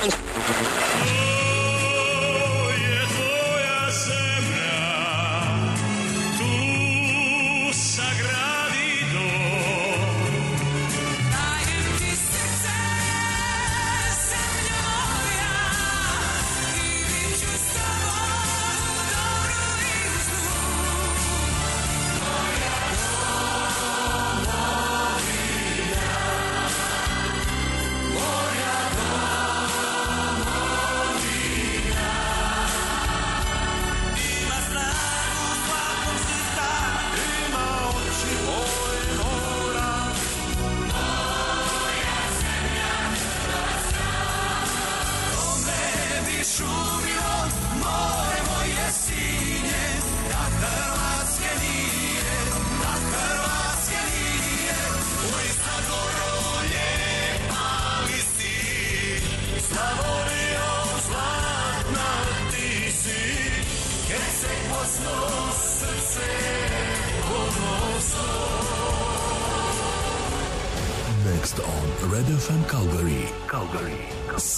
[0.00, 0.29] Thanks.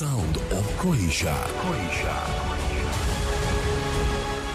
[0.03, 1.37] Sound of Croatia.
[1.61, 2.17] Croatia.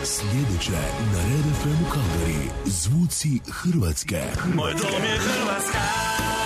[0.04, 0.72] Sljedeće
[1.12, 4.22] na Red FM u zvuci Hrvatske.
[4.56, 6.37] Moj dom je Hrvatska.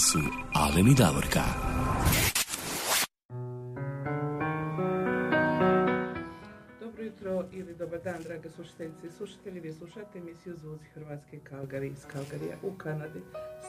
[0.00, 0.18] su
[0.54, 1.40] Alen i Davorka.
[6.80, 9.60] Dobro jutro ili dobar dan, drage slušateljice i slušatelji.
[9.60, 13.20] Vi slušate emisiju Zvuci Hrvatske Kalgari iz Kalgarija u Kanadi.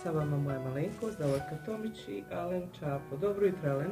[0.03, 3.17] Sa vama moja malenko, Davorka Tomić i Alen Čapo.
[3.21, 3.91] Dobro jutro, Alen.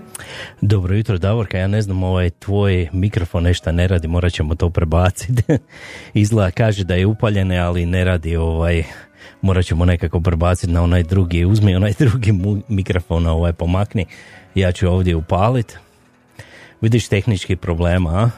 [0.62, 1.58] Dobro jutro, Davorka.
[1.58, 5.44] Ja ne znam, ovaj tvoj mikrofon nešto ne radi, morat ćemo to prebaciti.
[6.14, 8.84] Izla kaže da je upaljene, ali ne radi ovaj
[9.42, 14.06] morat ćemo nekako prebaciti na onaj drugi, uzmi onaj drugi mu, mikrofon, ovaj pomakni,
[14.56, 15.76] ja ću ovdje upaliti.
[16.82, 18.30] Vidiš tehnički problema, a?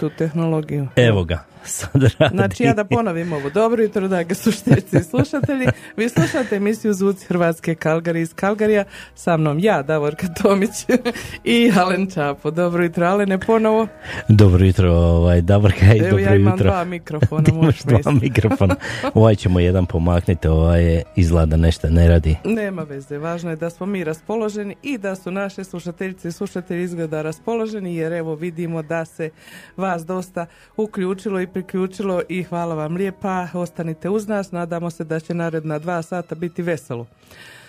[0.00, 0.88] Tu tehnologiju?
[0.96, 1.44] Evo ga,
[1.78, 2.36] sad radi.
[2.36, 3.50] Znači ja da ponovim ovo.
[3.50, 5.66] Dobro jutro, drage slušateljice i slušatelji.
[5.96, 8.84] Vi slušate emisiju Zvuci Hrvatske Kalgari iz Kalgarija.
[9.14, 10.70] Sa mnom ja, Davorka Tomić
[11.44, 12.50] i Alen Čapo.
[12.50, 13.86] Dobro jutro, Alene, ponovo.
[14.28, 16.70] Dobro jutro, ovaj, Davorka i Evo dobro ja imam jutro.
[16.70, 18.76] dva mikrofona, Ti imaš dva mikrofona.
[19.14, 22.36] Ovaj ćemo jedan pomakniti, ovaj je izgleda da nešto ne radi.
[22.44, 26.82] Nema veze, važno je da smo mi raspoloženi i da su naše slušateljice i slušatelji
[26.82, 29.30] izgleda raspoloženi jer evo vidimo da se
[29.76, 30.46] vas dosta
[30.76, 35.78] uključilo i priključilo i hvala vam lijepa, ostanite uz nas, nadamo se da će naredna
[35.78, 37.06] dva sata biti veselo.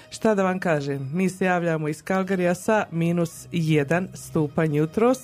[0.10, 5.20] Šta da vam kažem, mi se javljamo iz Kalgarija sa minus jedan stupanj jutros.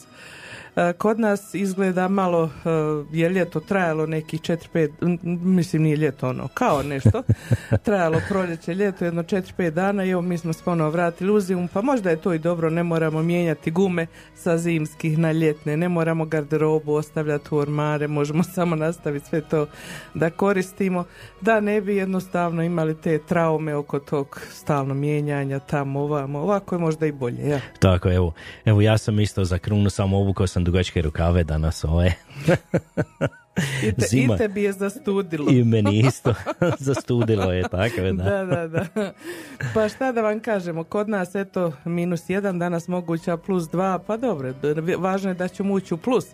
[0.76, 2.70] E, Kod nas izgleda malo e,
[3.12, 5.18] je ljeto trajalo nekih 4-5, m,
[5.56, 7.24] mislim nije ljeto ono, kao nešto.
[7.86, 11.68] trajalo proljeće, ljeto jedno 4-5 dana i evo mi smo se ponovo vratili u zimu,
[11.74, 15.90] pa možda je to i dobro, ne moramo mijenjati gume sa zimskih na ljetne, ne
[15.90, 19.68] moramo garderobu ostavljati u ormare, možemo samo nastaviti sve to
[20.14, 21.04] da koristimo,
[21.42, 26.80] da ne bi jednostavno imali te traume oko tog stalno mijenjanja tamo ovamo, ovako je
[26.80, 27.60] možda i bolje, ja.
[27.80, 28.34] Tako, evo,
[28.66, 32.12] evo ja sam isto za krunu samo obukao sam dugačke rukave danas, ovaj.
[33.84, 34.36] I, te, Zima.
[34.36, 35.52] i tebi je zastudilo.
[35.52, 36.34] I meni isto
[36.80, 38.12] zastudilo je, tako da.
[38.12, 39.12] Da, da, da.
[39.74, 44.18] Pa šta da vam kažemo, kod nas eto minus jedan, danas moguća plus dva, pa
[44.18, 44.54] dobro,
[44.98, 46.26] važno je da ćemo ući u plus.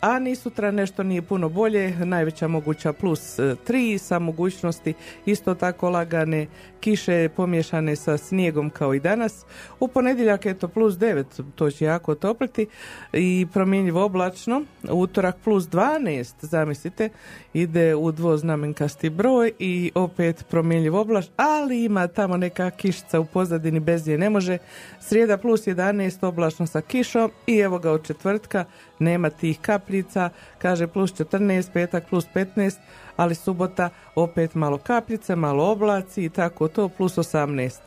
[0.00, 4.94] A ni sutra nešto nije puno bolje, najveća moguća plus e, tri sa mogućnosti
[5.26, 6.46] isto tako lagane
[6.80, 9.44] kiše pomiješane sa snijegom kao i danas.
[9.80, 11.24] U ponedjeljak eto plus 9,
[11.54, 12.66] to će jako topliti
[13.12, 14.62] i promjenjivo oblačno.
[14.90, 17.08] Utorak plus 12, zamislite,
[17.54, 23.80] ide u dvoznamenkasti broj i opet promjenjiv oblač, ali ima tamo neka kišica u pozadini,
[23.80, 24.58] bez nje ne može.
[25.00, 28.64] Srijeda plus 11, oblačno sa kišom i evo ga od četvrtka,
[29.00, 32.76] nema tih kapljica, kaže plus 14, petak plus 15,
[33.16, 37.78] ali subota opet malo kapljice, malo oblaci i tako to, plus 18.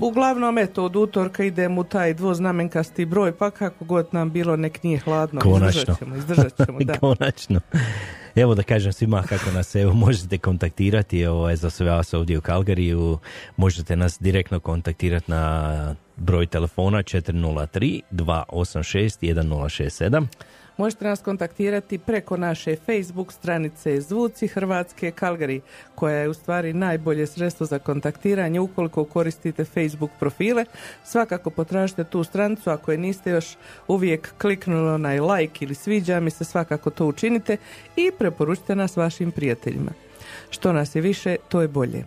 [0.00, 4.82] Uglavnom, eto, od utorka idemo u taj dvoznamenkasti broj, pa kako god nam bilo, nek
[4.82, 5.40] nije hladno.
[5.40, 5.68] Konačno.
[5.68, 6.98] Izdržat ćemo, izdržat ćemo, da.
[6.98, 7.60] Konačno.
[8.40, 12.40] Evo da kažem svima kako nas evo možete kontaktirati ovaj, za sve vas ovdje u
[12.40, 13.18] Kalgariju.
[13.56, 20.26] Možete nas direktno kontaktirati na broj telefona 403 286 1067.
[20.78, 25.60] Možete nas kontaktirati preko naše Facebook stranice Zvuci Hrvatske Kalgari,
[25.94, 30.64] koja je u stvari najbolje sredstvo za kontaktiranje ukoliko koristite Facebook profile.
[31.04, 33.56] Svakako potražite tu stranicu, ako je niste još
[33.88, 37.56] uvijek kliknuli onaj like ili sviđa mi se, svakako to učinite
[37.96, 40.07] i preporučite nas vašim prijateljima.
[40.50, 42.04] Što nas je više, to je bolje.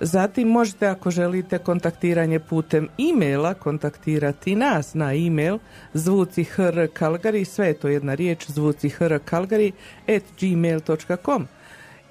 [0.00, 5.58] Zatim možete ako želite kontaktiranje putem e-maila kontaktirati nas na e-mail
[5.94, 9.72] zvuci hr kalgari, sve je to jedna riječ, zvuci hr kalgari
[10.08, 11.46] at gmail.com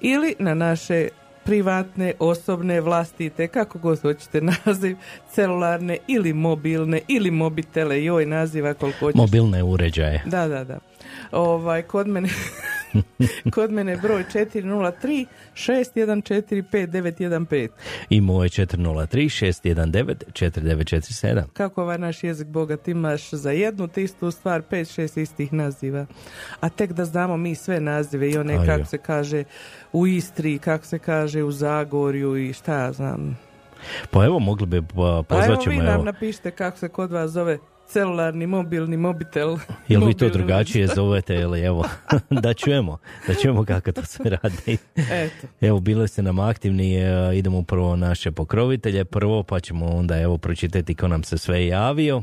[0.00, 1.08] ili na naše
[1.44, 4.96] privatne, osobne, vlastite, kako god hoćete naziv,
[5.32, 9.18] celularne ili mobilne ili mobitele, joj naziva koliko hoćeš.
[9.18, 10.22] Mobilne uređaje.
[10.26, 10.78] Da, da, da.
[11.32, 12.28] Ovaj, kod mene,
[13.54, 17.68] kod mene je broj 403 614 5915.
[18.10, 21.42] I moje 403 619 4947.
[21.52, 26.06] Kako ovaj naš jezik bogat imaš za jednu te istu stvar, pet, šest istih naziva.
[26.60, 29.44] A tek da znamo mi sve nazive i one kako se kaže
[29.92, 33.38] u Istri, kako se kaže u Zagorju i šta ja znam.
[34.10, 36.04] Pa evo mogli bi pa, Pa evo pozvat vi ćemo nam evo.
[36.04, 37.58] napišite kako se kod vas zove
[37.94, 39.56] celularni, mobilni, mobitel.
[39.88, 41.84] Jel vi to drugačije zovete ili evo
[42.42, 42.98] da čujemo,
[43.28, 44.78] da čujemo kako to se radi.
[44.96, 45.46] Eto.
[45.60, 50.38] Evo bili ste nam aktivni, e, idemo prvo naše pokrovitelje prvo pa ćemo onda evo
[50.38, 52.22] pročitati ko nam se sve javio.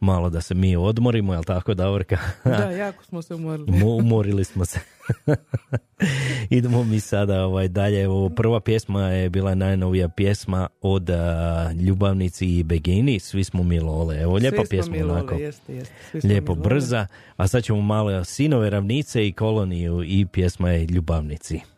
[0.00, 2.18] Malo da se mi odmorimo, jel tako Davorka?
[2.44, 3.66] Da, jako smo se umorili.
[3.68, 4.78] Mo- Umorili smo se.
[6.50, 8.02] Idemo mi sada ovaj, dalje.
[8.02, 13.20] Evo, prva pjesma je bila najnovija pjesma od a, Ljubavnici i Begini.
[13.20, 14.20] Svi smo mi lole.
[14.20, 15.34] Evo, lijepa smo pjesma mi lole, onako.
[15.34, 15.94] jeste, jeste.
[16.10, 17.06] Svi smo Lijepo mi brza.
[17.36, 20.86] A sad ćemo malo Sinove ravnice i koloniju i pjesma je.
[20.86, 21.71] Ljubavnici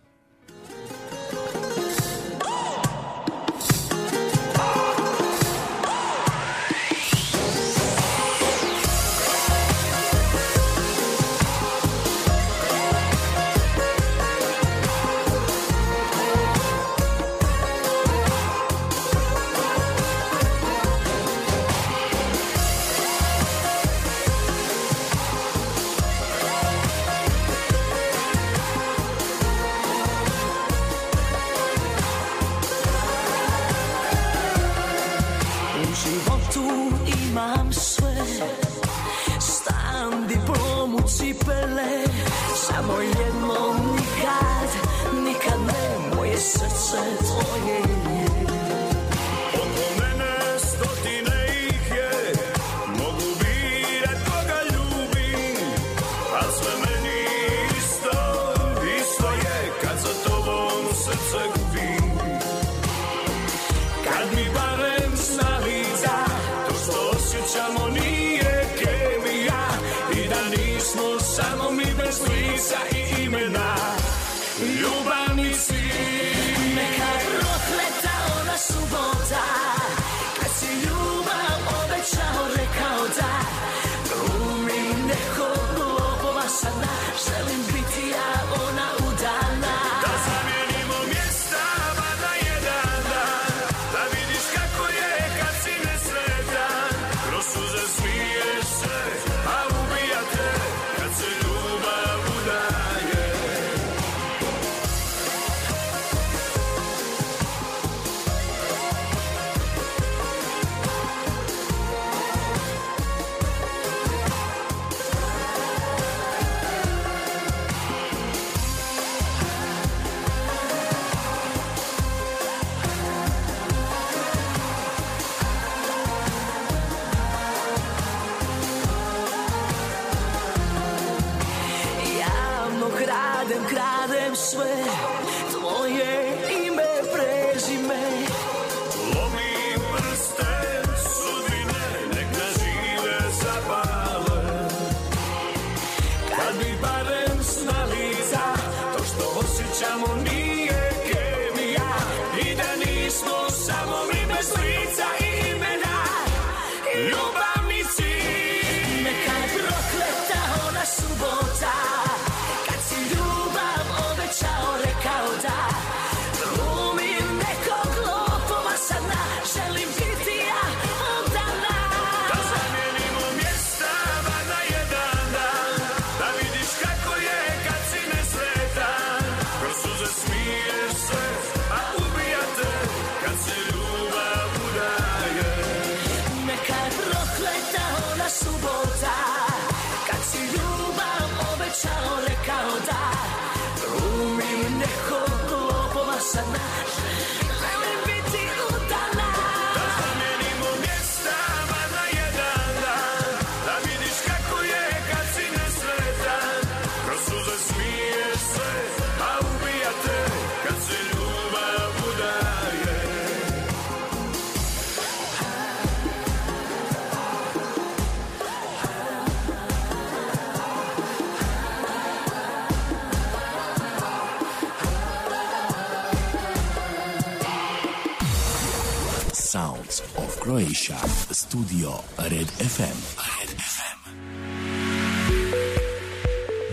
[231.48, 232.98] Studio Red FM.
[233.16, 234.00] Red FM.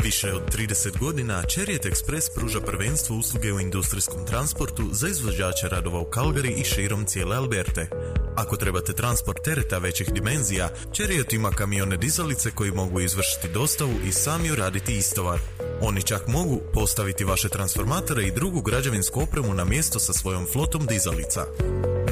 [0.03, 5.99] Više od 30 godina Chariot Express pruža prvenstvo usluge u industrijskom transportu za izvođače radova
[5.99, 7.89] u Calgary i širom cijele Alberte.
[8.35, 14.11] Ako trebate transport tereta većih dimenzija, Chariot ima kamione dizalice koji mogu izvršiti dostavu i
[14.11, 15.39] sami uraditi istovar.
[15.81, 20.85] Oni čak mogu postaviti vaše transformatore i drugu građevinsku opremu na mjesto sa svojom flotom
[20.85, 21.45] dizalica.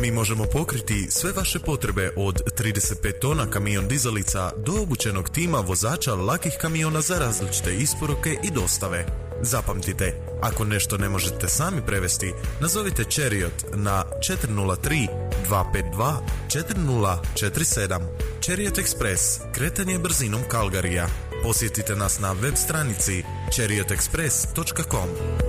[0.01, 6.15] Mi možemo pokriti sve vaše potrebe od 35 tona kamion dizalica do obučenog tima vozača
[6.15, 9.05] lakih kamiona za različite isporuke i dostave.
[9.41, 15.07] Zapamtite, ako nešto ne možete sami prevesti, nazovite Chariot na 403
[15.49, 16.15] 252
[16.47, 17.99] 4047.
[18.45, 21.07] Chariot Express, kretanje brzinom Kalgarija.
[21.43, 25.48] Posjetite nas na web stranici chariotexpress.com.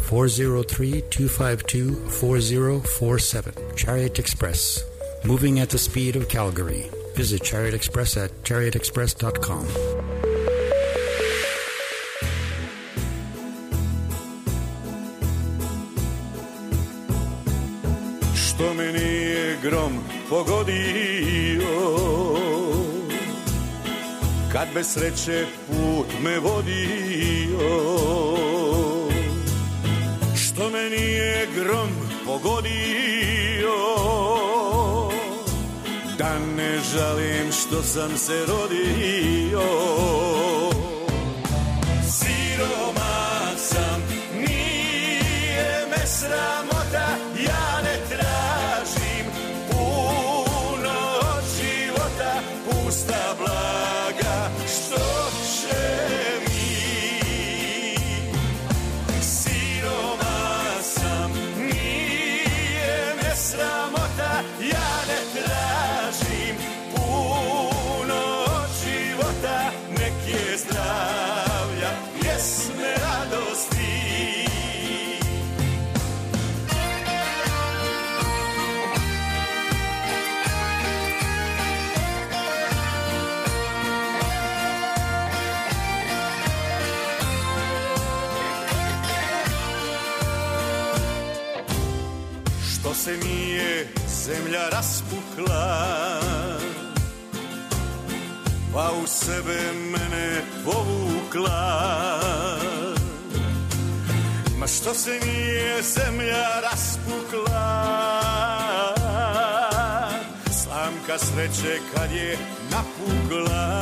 [0.00, 3.54] 403 252 4047.
[3.76, 4.84] Chariot Express.
[5.24, 6.90] Moving at the speed of Calgary.
[7.14, 9.66] Visit Chariot Express at chariotexpress.com.
[18.34, 19.92] Što me nije grom
[20.28, 21.70] pogodio
[24.52, 27.60] kad bez sreće put me vodio
[30.90, 31.90] nije grom
[32.26, 33.76] pogodio.
[36.18, 39.60] Da ne žalim što sam se rodio
[94.24, 96.20] zemlja raspukla
[98.72, 102.20] Pa u sebe mene povukla.
[104.58, 107.80] Ma što se nije zemlja raspukla?
[110.62, 112.38] Slamka sreće kad je
[112.70, 113.80] napukla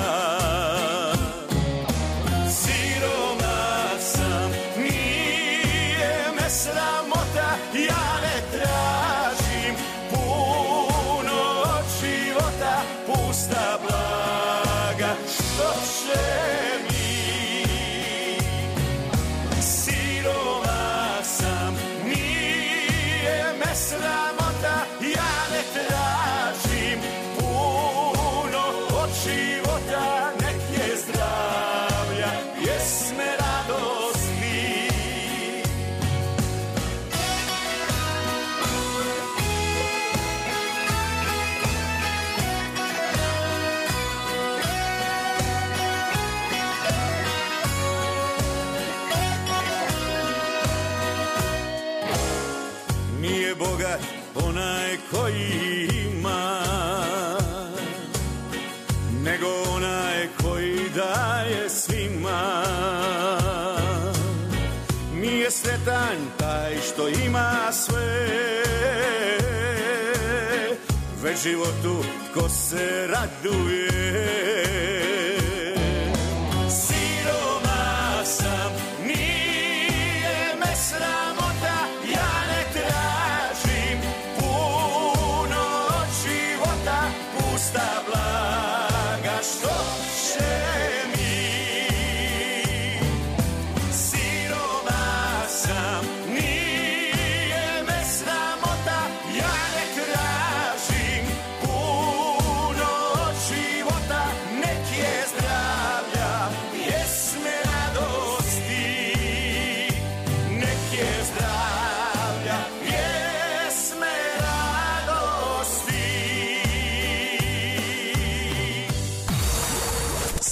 [66.99, 68.29] što ima sve.
[71.23, 74.98] Već životu tko se raduje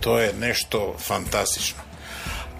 [0.00, 1.78] To je nešto fantastično.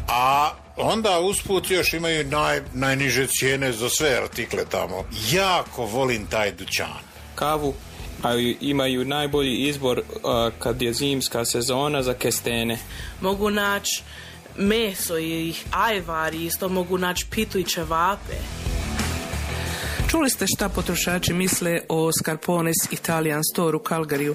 [0.09, 5.05] A onda usput još imaju naj, najniže cijene za sve artikle tamo.
[5.33, 7.03] Jako volim taj dućan.
[7.35, 7.74] Kavu
[8.22, 12.79] a imaju najbolji izbor a, kad je zimska sezona za kestene.
[13.20, 14.03] Mogu naći
[14.57, 18.35] meso i ajvar i isto mogu naći pitu i čevape.
[20.11, 24.35] Čuli ste šta potrošači misle o Scarpones Italian Store u Calgariju.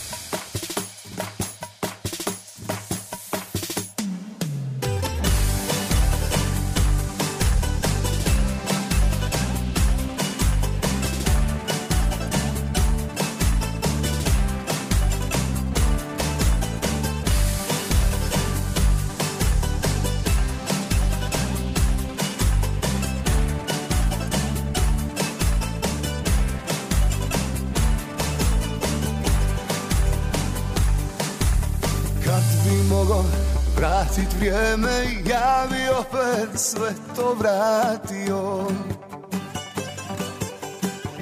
[36.55, 38.67] Sve to vratio.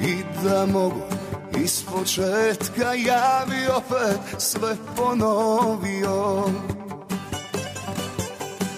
[0.02, 1.02] I da mogu
[1.64, 6.44] iz početka Ja bi opet sve ponovio.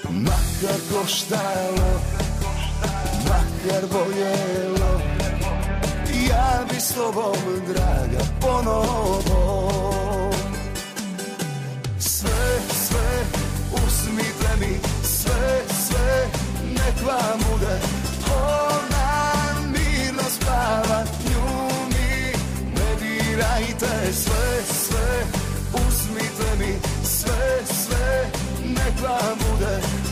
[0.10, 2.02] Makar koštalo
[3.28, 5.02] Makar boljelo
[6.30, 7.36] Ja bi s tobom,
[7.68, 9.72] draga, ponovo.
[12.00, 13.26] Sve, sve,
[13.74, 15.61] uzmite mi sve,
[16.92, 17.76] nek vam bude
[18.36, 22.34] Ona mirno spava, nju mi
[22.76, 25.26] ne dirajte Sve, sve,
[25.74, 28.32] uzmite mi sve, sve,
[28.66, 30.11] nek vam bude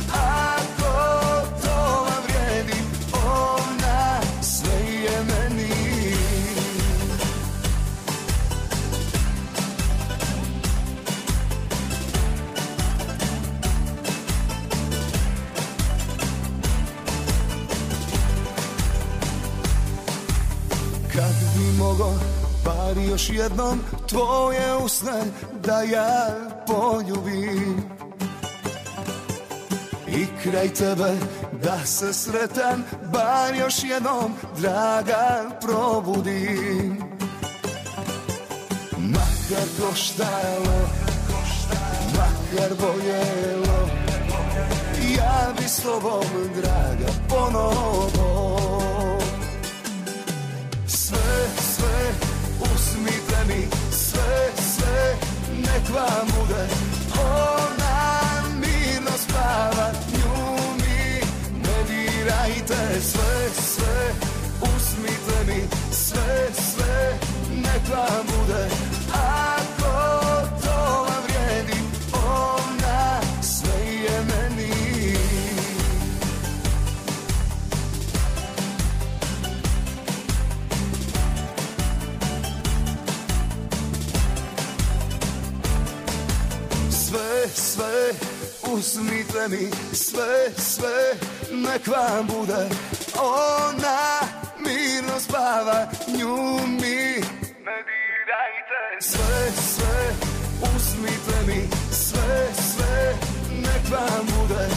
[21.59, 22.13] bi mogo
[22.65, 25.23] bar još jednom tvoje usne
[25.65, 26.35] da ja
[26.67, 27.83] poljubim.
[30.07, 31.11] I kraj tebe
[31.63, 36.97] da se sretan bar još jednom draga probudim.
[38.97, 40.89] Makar koštalo,
[42.15, 43.89] makar boljelo
[45.17, 46.23] Ja bi s tobom
[46.55, 48.58] draga ponovo
[53.39, 55.15] uzmite mi sve, sve,
[55.57, 56.67] nek vam bude.
[57.19, 61.21] Ona mirno spava, nju mi
[61.59, 63.01] ne dirajte.
[63.01, 64.13] Sve, sve,
[64.61, 67.19] uzmite mi sve, sve,
[67.55, 68.88] nek vam bude
[87.79, 88.11] sve,
[88.73, 91.13] uzmite mi sve, sve,
[91.51, 92.69] nek vam bude
[93.21, 94.19] ona
[94.59, 96.37] mirno spava, nju
[96.67, 97.01] mi
[97.65, 98.81] ne dirajte.
[98.99, 100.13] Sve, sve,
[100.75, 103.15] uzmite mi sve, sve,
[103.51, 104.67] nek vam bude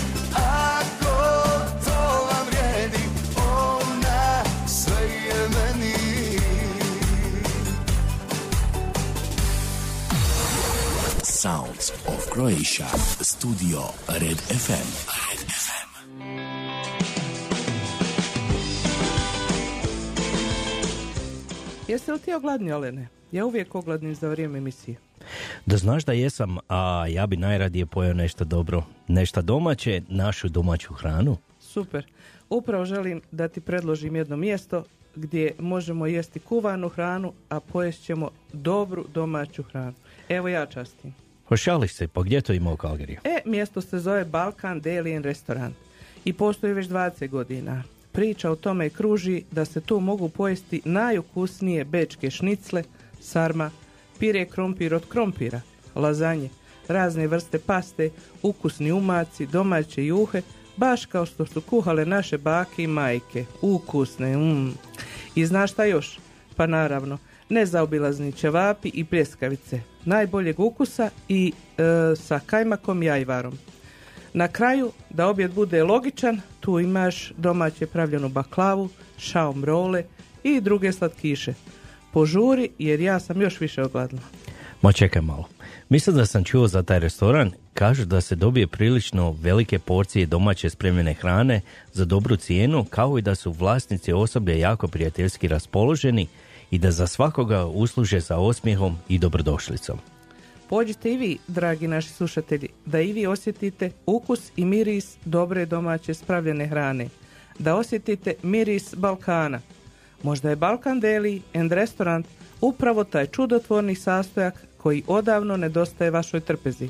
[11.42, 12.87] Sounds of Croatia.
[13.20, 14.88] Studio Red FM.
[15.26, 15.88] Red FM.
[21.88, 23.09] Jeste li ti ogladni, Olene?
[23.33, 24.96] Ja uvijek ogladnim za vrijeme emisije.
[25.66, 30.94] Da znaš da jesam, a ja bi najradije pojeo nešto dobro, nešto domaće, našu domaću
[30.94, 31.37] hranu.
[31.61, 32.07] Super.
[32.50, 38.31] Upravo želim da ti predložim jedno mjesto gdje možemo jesti kuvanu hranu, a pojest ćemo
[38.52, 39.94] dobru domaću hranu.
[40.28, 41.22] Evo ja častim.
[41.53, 43.19] Pošališ se, pa gdje to ima u Kalgariju?
[43.25, 45.77] E, mjesto se zove Balkan Deli and Restaurant
[46.25, 47.83] i postoji već 20 godina.
[48.12, 52.83] Priča o tome kruži da se tu mogu pojesti najukusnije bečke šnicle,
[53.21, 53.71] sarma,
[54.19, 55.61] pire krompir od krompira,
[55.95, 56.49] lazanje,
[56.88, 58.11] razne vrste paste,
[58.43, 60.43] ukusni umaci, domaće juhe,
[60.77, 63.45] baš kao što su kuhale naše bake i majke.
[63.62, 64.75] Ukusne, mm.
[65.35, 66.19] I znaš šta još?
[66.57, 71.83] Pa naravno, nezaobilazni ćevapi i pljeskavice, najboljeg ukusa i e,
[72.17, 73.59] sa kajmakom i ajvarom.
[74.35, 78.88] Na kraju, da objed bude logičan, tu imaš domaće pravljenu baklavu,
[79.19, 80.05] šaom role
[80.43, 81.55] i druge slatkiše.
[82.12, 84.21] Požuri jer ja sam još više ogladna.
[84.83, 85.49] Ma čekaj malo.
[85.88, 90.71] Mislim da sam čuo za taj restoran, kažu da se dobije prilično velike porcije domaće
[90.71, 91.61] spremljene hrane
[91.93, 96.27] za dobru cijenu, kao i da su vlasnici osoblja jako prijateljski raspoloženi
[96.73, 99.99] i da za svakoga usluže sa osmijehom i dobrodošlicom.
[100.69, 106.15] Pođite i vi, dragi naši slušatelji, da i vi osjetite ukus i miris dobre domaće
[106.15, 107.09] spravljene hrane.
[107.59, 109.61] Da osjetite miris Balkana.
[110.23, 112.27] Možda je Balkan Deli and Restaurant
[112.61, 116.89] upravo taj čudotvorni sastojak koji odavno nedostaje vašoj trpezi.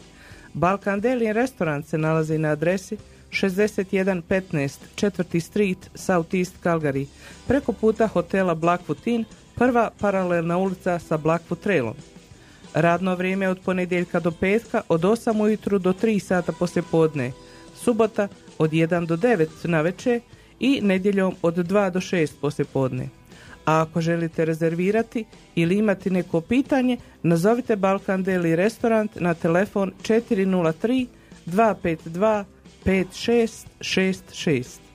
[0.54, 2.96] Balkan Deli and Restaurant se nalazi na adresi
[3.30, 5.40] 6115 4.
[5.40, 7.06] Street, South East Calgary,
[7.46, 9.24] preko puta hotela Blackfoot Inn,
[9.62, 11.94] prva paralelna ulica sa Blackfoot Trailom.
[12.74, 17.32] Radno vrijeme od ponedjeljka do petka od 8 ujutru do 3 sata poslje podne,
[17.74, 20.20] subota od 1 do 9 na večer
[20.60, 23.08] i nedjeljom od 2 do 6 poslje podne.
[23.64, 31.06] A ako želite rezervirati ili imati neko pitanje, nazovite Balkan Deli Restaurant na telefon 403
[31.46, 32.44] 252
[32.84, 34.91] 5666.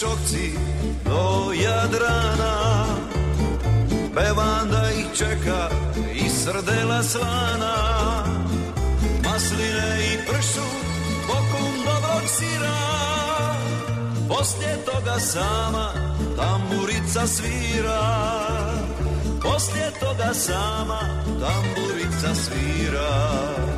[0.00, 0.52] šokci
[1.04, 2.84] do Jadrana.
[4.14, 5.68] Pevan ih čeka
[6.14, 7.76] i srdela slana.
[9.24, 10.66] Masline i pršu
[11.26, 12.78] bokom dobrog sira.
[14.28, 15.88] Poslije toga sama
[16.36, 18.02] tamburica svira.
[19.42, 23.75] Poslije toga sama tamburica svira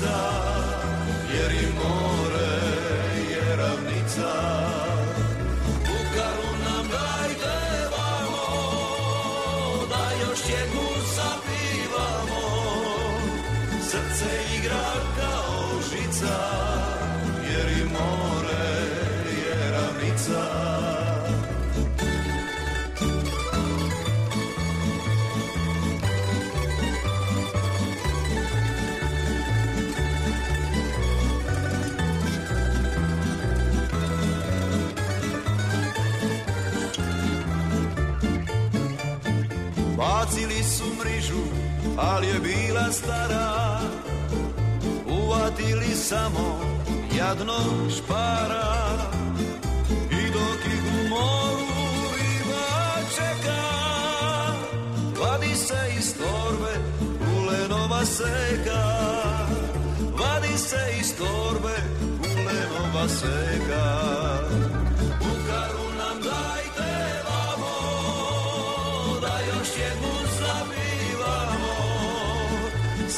[0.00, 0.18] žica
[1.34, 2.50] Jer i more
[3.30, 4.32] je ravnica.
[5.86, 7.56] Kukaru nam dajte
[7.92, 8.46] vamo
[9.90, 10.86] Da još jednu
[11.16, 12.42] zabivamo
[13.82, 16.38] Srce igra kao žica
[17.52, 18.70] Jer i more
[19.46, 20.69] je ravnica
[40.30, 41.42] Bacili su mrižu,
[41.96, 43.80] ali je bila stara.
[45.06, 46.60] Uvatili samo
[47.16, 48.96] jadnog špara.
[50.10, 51.66] I dok ih u moru
[52.16, 52.66] riba
[53.14, 53.62] čeka
[55.20, 56.74] Vadi se iz torbe
[57.18, 58.84] kulenova seka.
[60.18, 61.76] Vadi se iz torbe
[62.22, 64.00] kulenova seka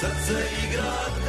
[0.02, 0.34] Srce
[0.64, 0.92] igra.
[1.06, 1.21] kao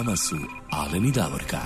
[0.00, 0.36] vama su
[0.70, 1.58] Alen i Davorka.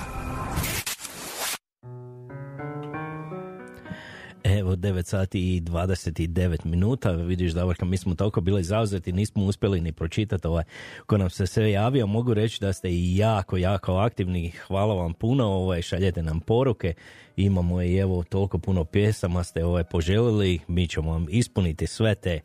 [4.44, 9.80] Evo 9 sati i 29 minuta, vidiš Davorka, mi smo toliko bili zauzeti, nismo uspjeli
[9.80, 10.64] ni pročitati ovaj
[11.06, 15.46] ko nam se sve javio, mogu reći da ste jako, jako aktivni, hvala vam puno,
[15.46, 16.94] ovaj, šaljete nam poruke,
[17.36, 22.40] imamo i evo toliko puno pjesama ste ovaj, poželjeli, mi ćemo vam ispuniti sve te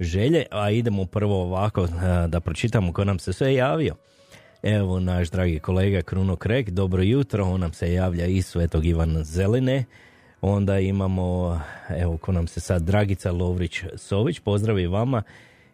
[0.00, 3.96] želje, a idemo prvo ovako a, da pročitamo ko nam se sve javio.
[4.62, 9.24] Evo naš dragi kolega Kruno Krek, dobro jutro, on nam se javlja iz Svetog Ivana
[9.24, 9.84] Zeline,
[10.40, 15.22] Onda imamo, evo ko nam se sad, Dragica Lovrić-Sović, pozdrav i vama.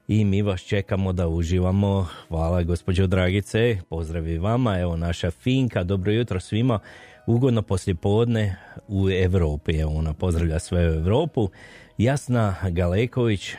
[0.08, 2.08] i mi vas čekamo da uživamo.
[2.28, 4.78] Hvala gospođo Dragice, pozdrav i vama.
[4.78, 6.78] Evo naša Finka, dobro jutro svima.
[7.26, 8.56] Ugodno poslijepodne
[8.88, 9.72] u Europi.
[9.76, 11.50] Evo ona pozdravlja sve u Europu.
[11.98, 13.54] Jasna Galeković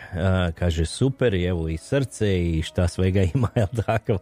[0.56, 4.18] kaže super, evo i srce i šta svega ima, jel tako?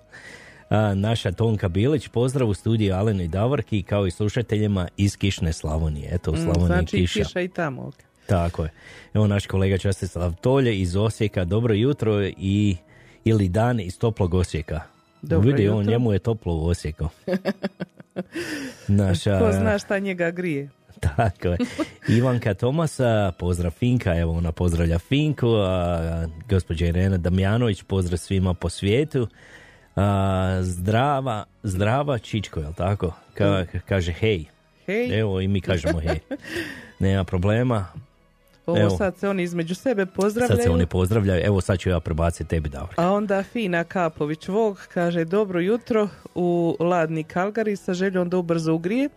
[0.95, 6.09] Naša Tonka Bilić, pozdrav u studiju Alenu i Davorki kao i slušateljima iz Kišne Slavonije.
[6.11, 7.19] Eto, u Mm, Slavoniji znači kiša.
[7.19, 7.91] kiša i tamo.
[8.27, 8.69] Tako je.
[9.13, 12.75] Evo naš kolega Častislav Tolje iz Osijeka, dobro jutro i
[13.23, 14.81] ili dan iz toplog Osijeka.
[15.21, 15.91] Dobro Vidi, on, jutro.
[15.91, 17.07] njemu je toplo u Osijeku.
[18.87, 20.69] Naša, Ko zna šta njega grije.
[21.07, 21.57] tako je.
[22.09, 25.99] Ivanka Tomasa, pozdrav Finka, evo ona pozdravlja Finku, a
[26.49, 29.27] gospođa Irena Damjanović, pozdrav svima po svijetu.
[29.95, 33.13] A, zdrava, zdrava Čičko, jel tako?
[33.33, 34.45] Ka, kaže hej.
[34.85, 35.19] Hej.
[35.19, 36.19] Evo i mi kažemo hej.
[36.99, 37.87] Nema problema.
[38.65, 38.89] Ovo Evo.
[38.97, 40.63] sad se oni između sebe Sad pozdravljaju.
[40.63, 41.41] se oni pozdravljaju.
[41.45, 42.93] Evo sad ću ja prebaciti tebi Davor.
[42.97, 48.73] A onda Fina Kapović Vog kaže dobro jutro u ladni Kalgari sa željom da ubrzo
[48.73, 49.09] ugrije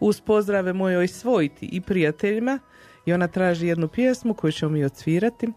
[0.00, 2.58] uz pozdrave mojoj svojiti i prijateljima
[3.06, 5.48] i ona traži jednu pjesmu koju ćemo mi odsvirati.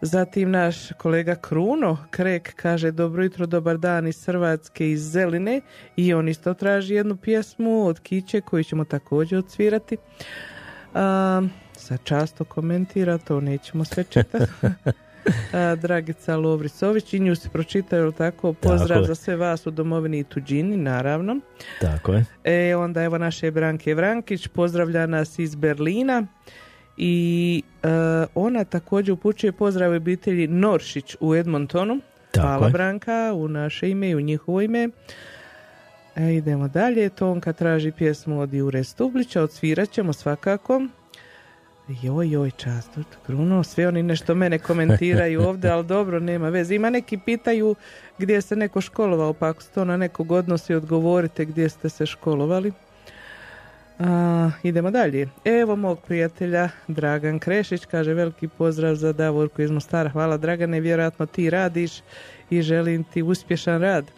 [0.00, 5.60] Zatim naš kolega Kruno Krek kaže dobro jutro, dobar dan iz Hrvatske iz Zeline
[5.96, 9.96] i on isto traži jednu pjesmu od Kiće koju ćemo također odsvirati.
[10.94, 11.42] A,
[11.76, 14.52] sad často komentira, to nećemo sve čitati.
[15.82, 18.52] Dragica Lovrisović i nju se pročitaju, tako?
[18.52, 19.06] Pozdrav je.
[19.06, 21.36] za sve vas u domovini i tuđini, naravno.
[21.80, 22.24] Tako je.
[22.44, 26.26] E, onda evo naše Branke Vrankić, pozdravlja nas iz Berlina
[26.96, 27.88] i e,
[28.34, 32.00] ona također upućuje pozdrav obitelji Noršić u Edmontonu.
[32.30, 32.72] Tako Hvala je.
[32.72, 34.88] Branka, u naše ime i u njihovo ime.
[36.16, 40.82] E, idemo dalje, Tonka traži pjesmu od Jure Stublića, odsvirat ćemo svakako.
[42.02, 42.90] Joj, joj, čast,
[43.26, 46.74] Kruno, sve oni nešto mene komentiraju ovdje, ali dobro, nema veze.
[46.74, 47.74] Ima neki pitaju
[48.18, 52.06] gdje se neko školovao, pa ako se to na nekog odnosi, odgovorite gdje ste se
[52.06, 52.72] školovali.
[53.98, 55.28] A, idemo dalje.
[55.44, 60.10] Evo mog prijatelja Dragan Krešić, kaže veliki pozdrav za Davorku iz Mostara.
[60.10, 61.92] Hvala Dragane, vjerojatno ti radiš
[62.50, 64.10] i želim ti uspješan rad.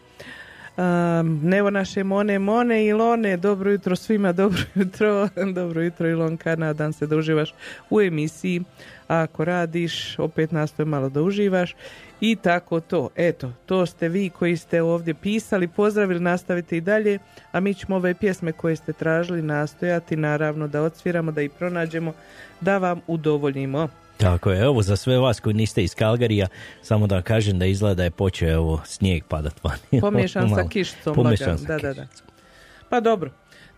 [0.77, 6.93] Um, evo naše Mone Mone Ilone, dobro jutro svima, dobro jutro, dobro jutro Ilonka, nadam
[6.93, 7.55] se da uživaš
[7.91, 8.63] u emisiji,
[9.09, 11.75] a ako radiš, opet nastoj malo da uživaš
[12.21, 17.19] i tako to, eto, to ste vi koji ste ovdje pisali, pozdravili, nastavite i dalje,
[17.53, 22.13] a mi ćemo ove pjesme koje ste tražili nastojati, naravno da odsviramo, da ih pronađemo,
[22.61, 23.89] da vam udovoljimo.
[24.17, 26.47] Tako je, evo za sve vas koji niste iz Kalgarija,
[26.83, 30.01] samo da kažem da izgleda da je počeo evo, snijeg padat vani.
[30.01, 31.15] Pomiješan sa kišicom.
[31.15, 32.07] Pomiješan lagan, sa da, da, da.
[32.89, 33.31] Pa dobro,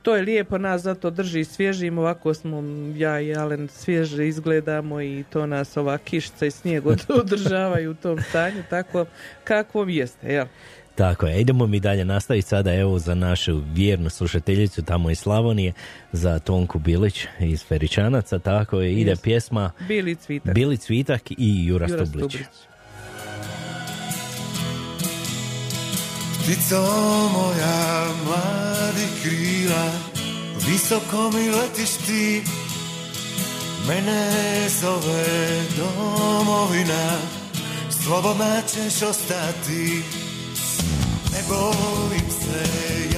[0.09, 2.63] to je lijepo, nas zato drži svježim, ovako smo
[2.97, 7.95] ja i Alen svježe izgledamo i to nas ova kišica i snijeg od- održavaju u
[7.95, 9.07] tom stanju, tako
[9.45, 10.47] kakvom jeste, jel?
[10.95, 15.73] Tako je, idemo mi dalje nastaviti sada evo za našu vjernu slušateljicu tamo iz Slavonije,
[16.13, 19.23] za Tonku Bilić iz Feričanaca, tako je, ide Jest.
[19.23, 20.55] pjesma Bili cvitak.
[20.55, 22.33] Bili Cvitak i Jura, Jura Stublić.
[22.33, 22.68] Stublić.
[26.49, 26.81] Ptico
[27.33, 29.93] moja mladi krila
[30.67, 32.43] Visoko mi letiš ti.
[33.89, 37.19] Mene zove domovina
[37.91, 40.03] Slobodna ćeš ostati.
[41.33, 42.65] Ne bojim se
[43.15, 43.18] ja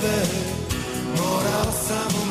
[0.00, 0.40] tebe.
[1.16, 2.29] Morao sam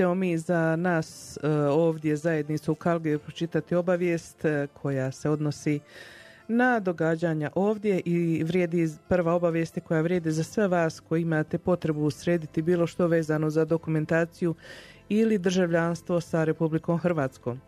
[0.00, 5.80] Idemo mi za nas e, ovdje zajednicu u Kalgiju pročitati obavijest e, koja se odnosi
[6.48, 11.58] na događanja ovdje i vrijedi prva obavijest je koja vrijedi za sve vas koji imate
[11.58, 14.54] potrebu srediti bilo što vezano za dokumentaciju
[15.08, 17.60] ili državljanstvo sa Republikom Hrvatskom.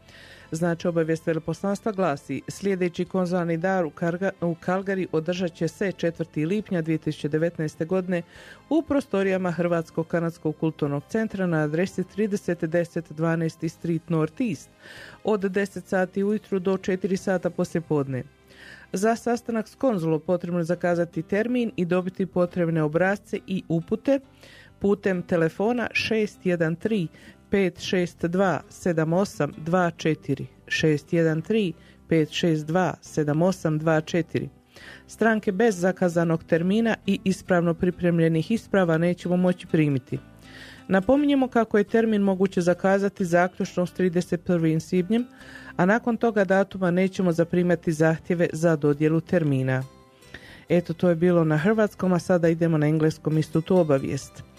[0.54, 3.84] Znači obavijest veleposlanstva glasi sljedeći konzularni dar
[4.40, 6.46] u, Kalgari održat će se 4.
[6.46, 7.86] lipnja 2019.
[7.86, 8.22] godine
[8.68, 14.70] u prostorijama Hrvatskog kanadskog kulturnog centra na adresi 301012 Street North East
[15.24, 18.24] od 10 sati ujutru do 4 sata poslijepodne.
[18.92, 24.20] Za sastanak s konzulom potrebno je zakazati termin i dobiti potrebne obrazce i upute
[24.78, 27.08] putem telefona 613
[27.52, 31.72] 562 7824 613
[32.08, 34.48] 562 7824
[35.06, 40.18] Stranke bez zakazanog termina i ispravno pripremljenih isprava nećemo moći primiti.
[40.88, 44.80] Napominjemo kako je termin moguće zakazati zaključno s 31.
[44.80, 45.26] svibnjem,
[45.76, 49.82] a nakon toga datuma nećemo zaprimati zahtjeve za dodjelu termina.
[50.68, 54.51] Eto, to je bilo na hrvatskom, a sada idemo na engleskom istu tu obavijest.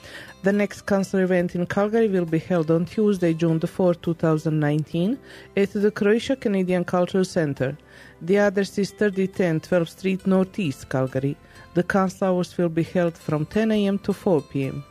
[0.44, 5.18] The next council event in Calgary will be held on Tuesday, June the 4th, 2019,
[5.56, 7.78] at the Croatia Canadian Cultural Center.
[8.22, 11.38] The address is 3010 12th Street Northeast, Calgary.
[11.74, 14.00] The council hours will be held from 10 a.m.
[14.00, 14.84] to 4 p.m.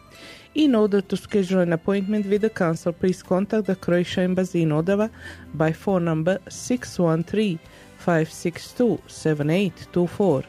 [0.54, 4.68] In order to schedule an appointment with the council, please contact the Croatia Embassy in
[4.68, 5.10] Odava
[5.54, 7.58] by phone number 613
[7.96, 10.44] 562 7824.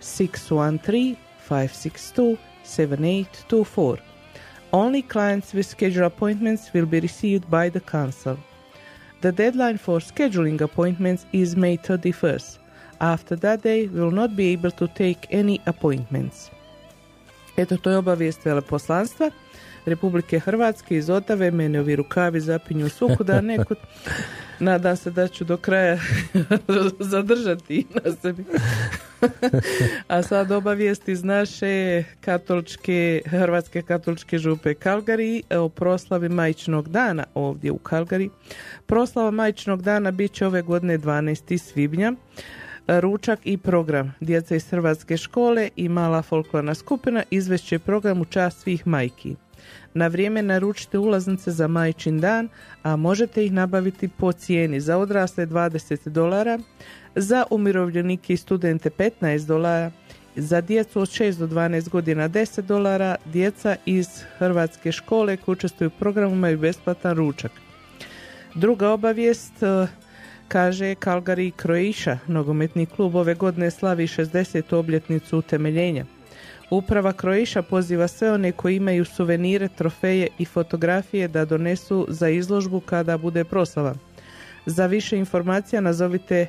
[0.00, 2.38] 613 562
[2.68, 3.98] 7824.
[4.72, 8.36] Only clients with scheduled appointments will be received by the council.
[9.20, 12.58] The deadline for scheduling appointments is May 31st.
[13.00, 16.50] After that day, we will not be able to take any appointments.
[17.56, 19.30] Eto, to je obavijest veleposlanstva
[19.88, 21.50] Republike Hrvatske iz Otave.
[21.50, 23.78] Mene ovi rukavi zapinju svukuda nekud.
[24.60, 25.98] Nadam se da ću do kraja
[27.12, 28.44] zadržati na sebi.
[30.08, 37.72] A sad obavijest iz naše katoličke, Hrvatske katoličke župe Kalgari o proslavi majčinog dana ovdje
[37.72, 38.30] u Kalgari.
[38.86, 41.58] Proslava majčinog dana bit će ove godine 12.
[41.58, 42.12] svibnja.
[42.88, 44.14] Ručak i program.
[44.20, 49.36] Djeca iz Hrvatske škole i mala folklorna skupina izvešće program u čast svih majki.
[49.94, 52.48] Na vrijeme naručite ulaznice za majčin dan,
[52.82, 56.58] a možete ih nabaviti po cijeni za odrasle 20 dolara,
[57.14, 59.90] za umirovljenike i studente 15 dolara,
[60.36, 64.08] za djecu od 6 do 12 godina 10 dolara, djeca iz
[64.38, 67.52] Hrvatske škole koji učestvuju u programu imaju besplatan ručak.
[68.54, 69.86] Druga obavijest e,
[70.48, 74.74] kaže Calgary Croatia, nogometni klub ove godine slavi 60.
[74.74, 76.04] obljetnicu utemeljenja.
[76.70, 82.80] Uprava Croatia poziva sve one koji imaju suvenire, trofeje i fotografije da donesu za izložbu
[82.80, 83.94] kada bude proslava.
[84.66, 86.46] Za više informacija nazovite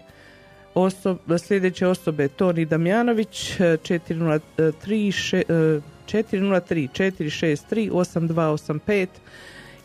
[0.73, 1.17] osob,
[1.47, 2.27] sljedeće osobe.
[2.27, 9.07] Toni Damjanović 403 še- e, 403 463 8285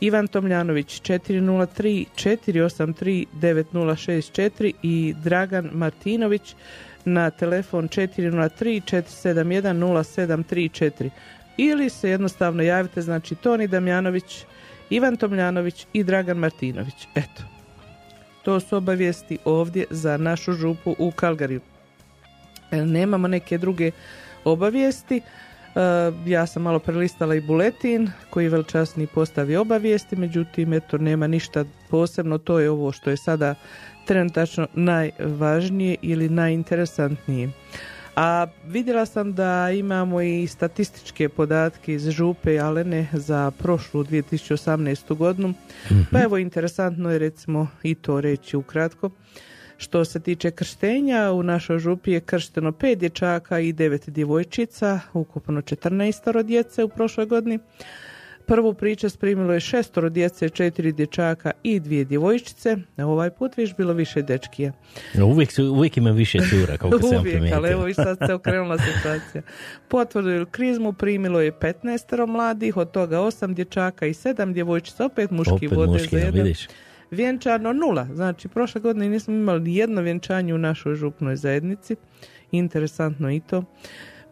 [0.00, 6.54] Ivan Tomljanović 403 483 9064 i Dragan Martinović
[7.04, 11.10] na telefon 403 471 0734
[11.56, 14.44] ili se jednostavno javite znači Toni Damjanović,
[14.90, 17.08] Ivan Tomljanović i Dragan Martinović.
[17.14, 17.42] Eto,
[18.42, 21.60] to su obavijesti ovdje za našu župu u Kalgariju.
[22.70, 23.90] E, Nemamo neke druge
[24.44, 25.16] obavijesti.
[25.16, 25.22] E,
[26.26, 32.38] ja sam malo prelistala i buletin koji veličasni postavi obavijesti, međutim eto nema ništa posebno,
[32.38, 33.54] to je ovo što je sada
[34.06, 37.50] trenutačno najvažnije ili najinteresantnije.
[38.16, 45.16] A vidjela sam da imamo i statističke podatke iz Župe Alene za prošlu 2018.
[45.16, 45.54] godinu.
[46.12, 49.10] Pa evo interesantno je recimo i to reći ukratko.
[49.76, 55.62] Što se tiče krštenja, u našoj župi je kršteno pet dječaka i devet djevojčica, ukupno
[55.62, 57.58] 14 djece u prošloj godini.
[58.46, 62.76] Prvu pričest primilo je šestoro djece, četiri dječaka i dvije djevojčice.
[62.96, 64.72] Ovaj put viš bilo više dečkija.
[65.24, 68.78] Uvijek, su, uvijek ima više cura, kako sam Uvijek, ali evo i sad se okrenula
[68.78, 69.42] situacija.
[69.88, 75.30] Potvrdu ili krizmu primilo je 15 mladih, od toga osam dječaka i sedam djevojčica, opet
[75.30, 76.42] muški Opet vode muški, za da, jedan.
[76.42, 76.68] vidiš.
[77.10, 81.96] Vjenčano nula, znači prošle godine nismo imali ni jedno vjenčanje u našoj župnoj zajednici.
[82.50, 83.64] Interesantno i to.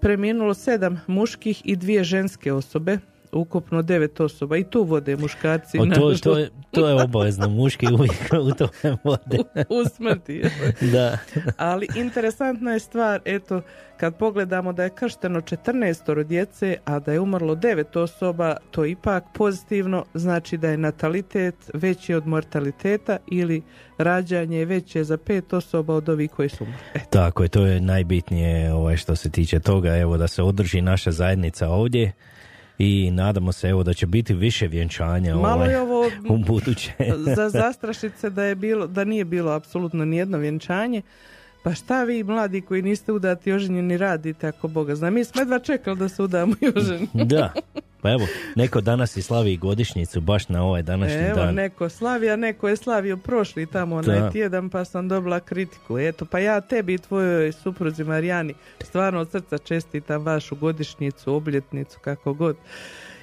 [0.00, 2.98] Preminulo sedam muških i dvije ženske osobe,
[3.32, 5.78] ukupno devet osoba i tu vode muškarci.
[5.78, 9.38] O, to, to, je, to je obavezno, muški uvijek u tome vode.
[9.68, 10.42] u smrti.
[10.80, 11.18] Da.
[11.56, 13.62] Ali interesantna je stvar, eto,
[13.96, 19.24] kad pogledamo da je kršteno 14 djece, a da je umrlo 9 osoba, to ipak
[19.34, 23.62] pozitivno, znači da je natalitet veći od mortaliteta ili
[23.98, 26.78] rađanje je veće za pet osoba od ovih koji su umrli.
[27.10, 31.10] Tako je, to je najbitnije ovaj, što se tiče toga, evo da se održi naša
[31.10, 32.12] zajednica ovdje
[32.82, 36.92] i nadamo se evo da će biti više vjenčanja Malo ovaj, je ovo u buduće.
[37.36, 41.02] za zastrašit se da je bilo, da nije bilo apsolutno nijedno vjenčanje.
[41.62, 45.10] Pa šta vi mladi koji niste udati i oženjeni radite ako Boga zna.
[45.10, 47.08] Mi smo jedva čekali da se udamo i oženimo.
[47.24, 47.52] da,
[48.00, 51.54] pa evo, neko danas i slavi godišnjicu baš na ovaj današnji Evo, dan.
[51.54, 54.30] neko slavi, a neko je slavio prošli tamo onaj Da.
[54.30, 55.98] tjedan, pa sam dobila kritiku.
[55.98, 61.98] Eto, pa ja tebi i tvojoj supruzi Marijani stvarno od srca čestitam vašu godišnjicu, obljetnicu,
[62.00, 62.56] kako god.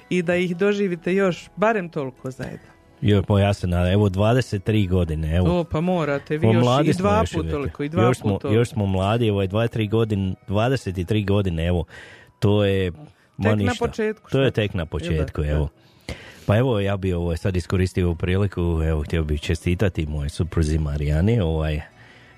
[0.08, 2.79] I da ih doživite još, barem toliko zajedno.
[3.02, 5.60] Jo, pa ja se nadam, evo 23 godine, evo.
[5.60, 8.86] O, pa morate, vi još i dva put toliko, i dva još smo, još smo
[8.86, 11.84] mladi, ovaj 23 godine, 23 godine, evo,
[12.38, 12.92] to je
[13.42, 15.68] Tek na početku, To je tek na početku, evo.
[16.46, 20.78] Pa evo, ja bi ovaj, sad iskoristio ovu priliku, evo, htio bih čestitati moje supruzi
[20.78, 21.80] Marijani, ovaj,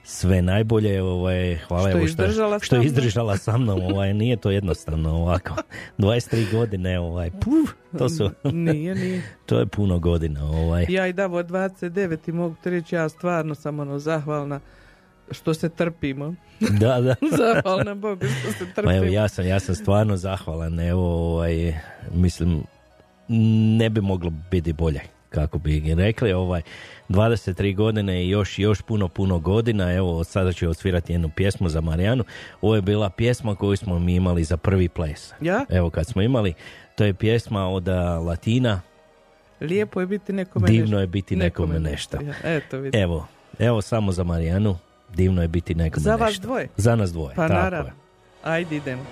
[0.04, 2.86] sve najbolje, ovaj, hvala Što evo je izdržala što sa je mnom.
[2.86, 5.54] izdržala sa mnom, ovaj, nije to jednostavno ovako,
[5.98, 9.22] 23 godine, ovaj, puf, to su, Nije, nije.
[9.46, 10.86] to je puno godina, ovaj.
[10.88, 14.60] Ja i Davo 29 i mogu ti reći, ja stvarno sam ono zahvalna
[15.30, 16.34] što se trpimo.
[16.80, 17.14] Da, da.
[17.38, 18.84] Zahvalna Bogu što se trpimo.
[18.84, 21.74] Ma evo, ja sam, ja sam stvarno zahvalan, evo, ovaj,
[22.12, 22.62] mislim,
[23.78, 26.62] ne bi moglo biti bolje, kako bi rekli, ovaj,
[27.12, 31.80] 23 godine i još, još puno, puno godina, evo, sada ću osvirati jednu pjesmu za
[31.80, 32.24] Marijanu,
[32.60, 35.32] ovo je bila pjesma koju smo mi imali za prvi ples.
[35.40, 35.64] Ja?
[35.68, 36.54] Evo, kad smo imali,
[36.96, 37.88] to je pjesma od
[38.26, 38.80] Latina,
[39.60, 41.00] Lijepo je biti nekome Divno nešto.
[41.00, 42.16] je biti nekome nešto.
[42.16, 42.98] Ja, eto vidi.
[42.98, 43.26] Evo,
[43.58, 44.78] evo samo za Marijanu,
[45.14, 46.42] divno je biti nekome Za vas nešto.
[46.42, 46.68] dvoje?
[46.76, 47.88] Za nas dvoje, Pa tako naravno.
[47.88, 47.94] je.
[48.44, 49.02] Ajde idemo.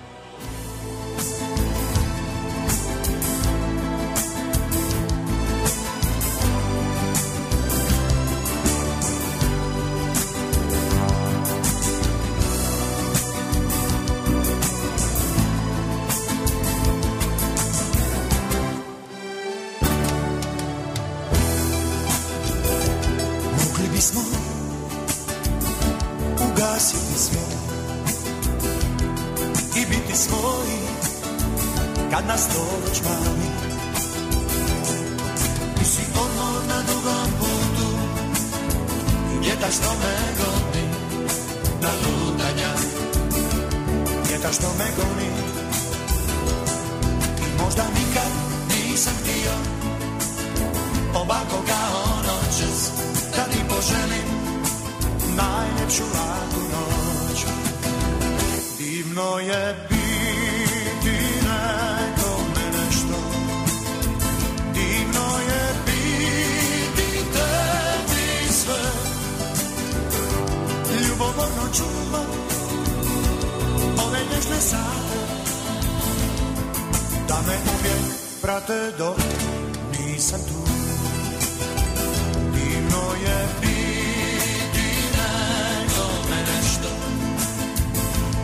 [44.53, 45.29] Što me goni
[47.63, 48.31] možda nikad
[48.67, 49.51] nisam htio
[51.15, 52.91] ovako kao noćas
[53.35, 54.27] da ti poželim
[55.35, 57.45] najljepšu laku noć.
[58.77, 59.90] Divno je
[74.41, 75.19] nježne sate,
[77.27, 79.17] da me uvijek prate dok
[79.99, 80.71] nisam tu.
[83.25, 84.87] je biti
[85.17, 86.89] nekome nešto.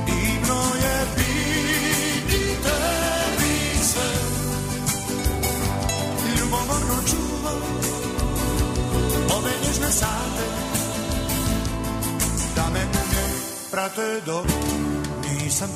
[0.05, 4.13] Divno je biti tebi sve.
[6.39, 7.61] Ljubomorno čuvam
[9.37, 10.47] ove nježne sate.
[12.55, 14.45] Da me uvijek prate dok
[15.47, 15.71] nisam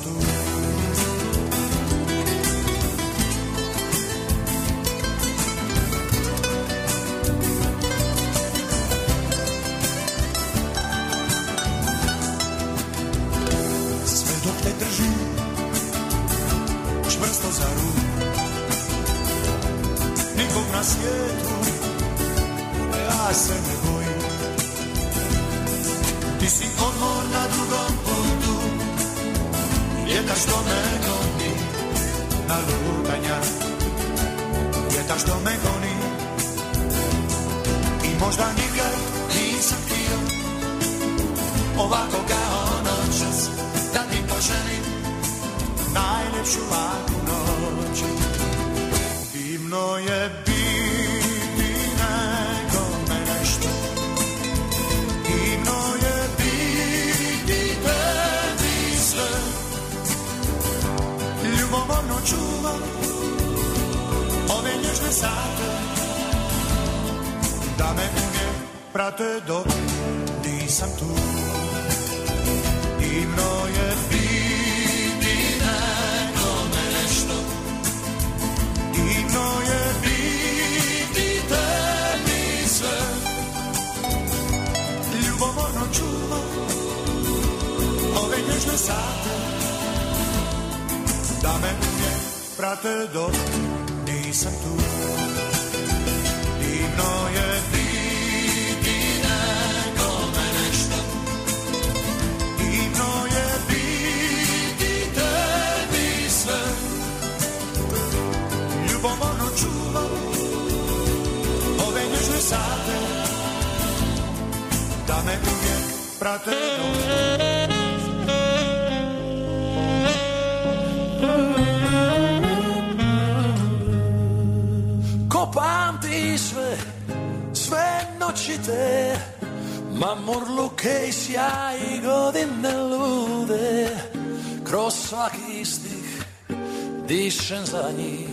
[137.62, 138.28] dišem za njih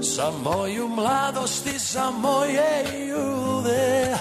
[0.00, 4.16] Za moju mladost i za moje jude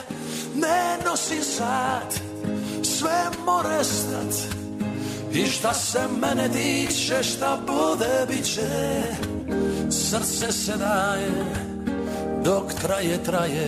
[0.56, 2.14] Ne nosim sad,
[2.84, 4.56] sve more stat
[5.34, 8.46] I šta se mene tiče, šta bude, bit
[9.92, 11.46] Srce se daje,
[12.44, 13.68] dok traje, traje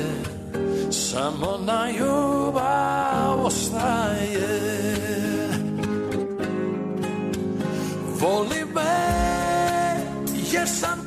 [0.91, 4.79] Samo na ljubav ostaje.
[8.19, 8.68] Voli me, jer sam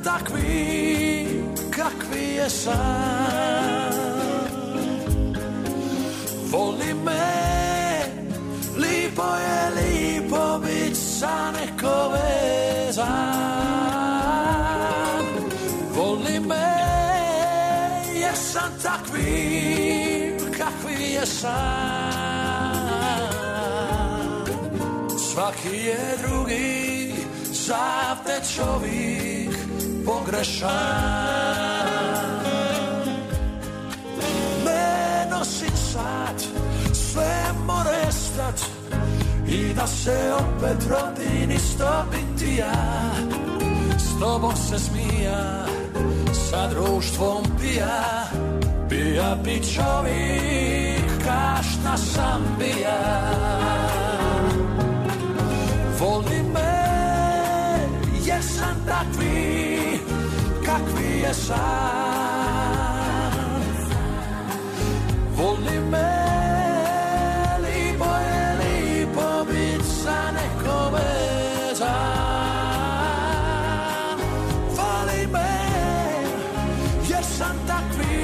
[0.03, 1.27] takvi,
[1.71, 3.93] kakvi je sam
[6.51, 7.25] Voli me,
[8.77, 13.03] lipo je lipo bit sa neko vezan.
[15.95, 16.73] Voli me,
[18.15, 21.53] jer sam takvi, kakvi je sam
[25.17, 27.13] Svaki je drugi,
[27.53, 29.32] sav te čovjek
[30.23, 30.69] pogrešan.
[34.65, 36.43] Ne nosim sad,
[36.93, 38.61] sve more stat
[39.47, 43.11] I da se opet rodim isto biti ja.
[43.97, 45.65] S tobom se smija,
[46.33, 48.23] sa društvom pija.
[48.89, 53.23] Pija bi čovjek, kašna sam bija
[61.33, 61.63] sam
[65.35, 66.13] Voli me,
[67.61, 71.89] lipo je lipo bit sa neko vezan
[74.77, 75.53] Voli me,
[77.09, 78.15] jer sam takvi,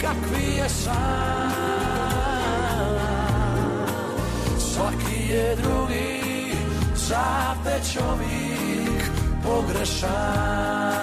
[0.00, 1.52] kakvi je sam
[4.58, 6.52] Svaki je drugi,
[6.94, 9.02] za te čovjek
[9.44, 10.97] pogrešan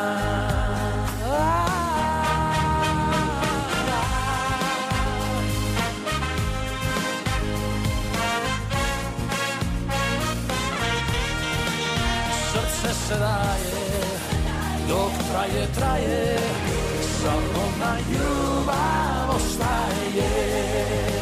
[13.08, 13.86] se daje,
[14.88, 16.38] dok traje, traje
[17.22, 21.15] Samo na ljubav ostaje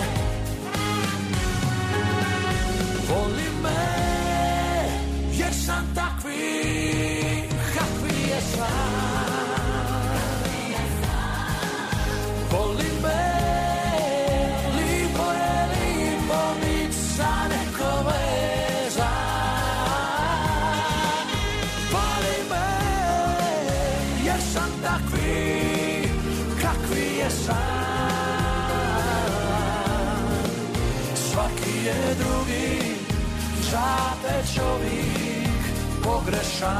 [36.34, 36.74] pogrešan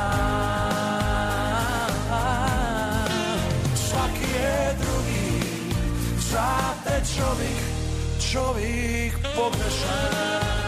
[3.76, 5.48] Svaki je drugi
[6.20, 7.64] Zate čovjek
[8.32, 10.63] Čovjek pogrešan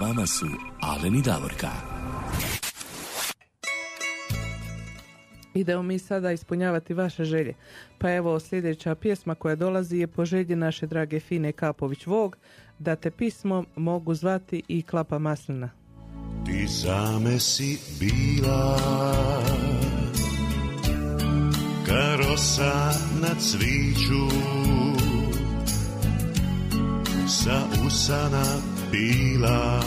[0.00, 0.46] vama su
[0.80, 1.70] Alen i Davorka.
[5.54, 7.54] Idemo mi sada ispunjavati vaše želje.
[7.98, 12.36] Pa evo sljedeća pjesma koja dolazi je po želji naše drage Fine Kapović Vog,
[12.78, 15.70] da te pismo mogu zvati i Klapa Maslina.
[16.46, 18.78] Ti same si bila
[21.86, 22.92] Karosa
[23.22, 24.36] na cviću
[27.28, 29.80] Sa usana bila.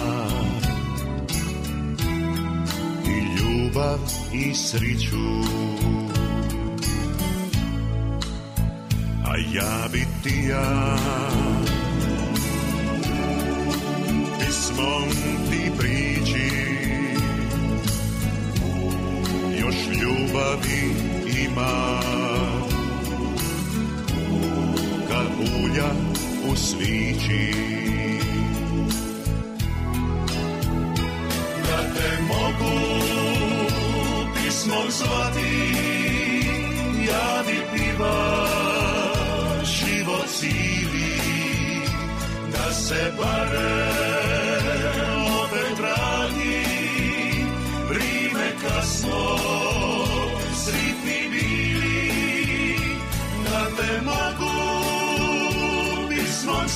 [3.05, 3.99] I ljubav
[4.33, 5.43] i sriću.
[9.25, 10.97] A ja bi ti ja
[14.39, 15.09] Pismom
[15.49, 16.49] ti prići.
[19.59, 20.95] Još ljubavi
[21.45, 21.99] ima.
[25.09, 25.91] Kad ulja
[26.51, 27.82] u svići
[34.89, 35.53] zvati
[37.07, 38.47] Ja bi piva
[39.63, 40.27] život
[42.51, 43.89] Da se bare
[45.43, 46.65] opet vrati
[47.89, 49.37] Vrime kasno
[50.55, 52.75] sritni bili
[53.43, 54.53] Da te mogu
[56.09, 56.67] pismom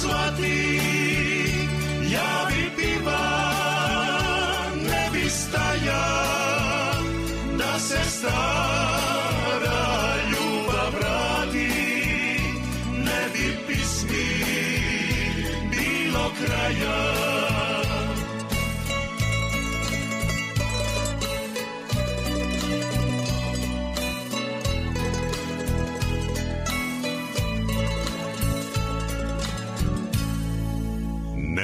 [16.68, 16.74] Ne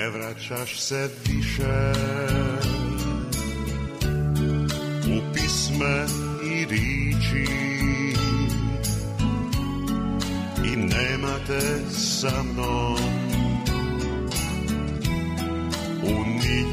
[0.10, 1.91] vraćaš se više
[5.06, 6.06] U pisme
[6.43, 7.51] i riči
[10.66, 13.12] I nema te sa mnom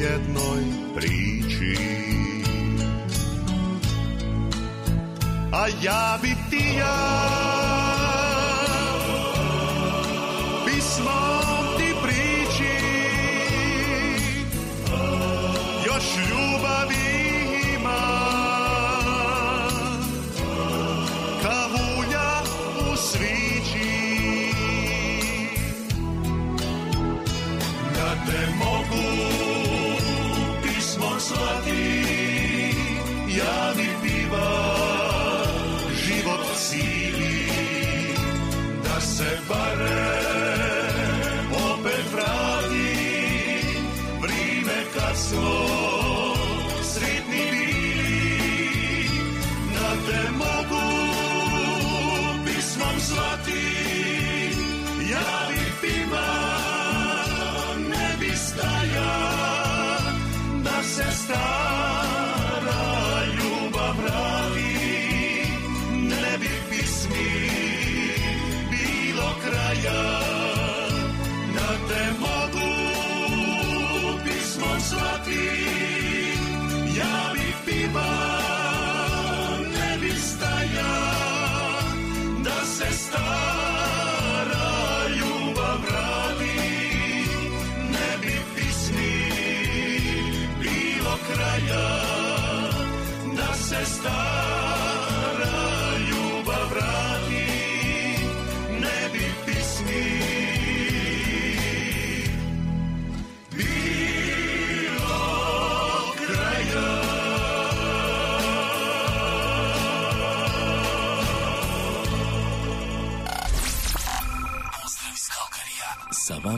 [0.00, 1.76] U nijednoj priči
[5.52, 7.59] A ja bi ti ja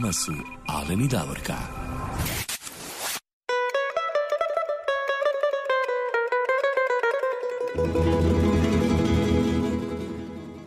[0.02, 0.32] Vama su
[0.66, 1.54] Alen i Davorka.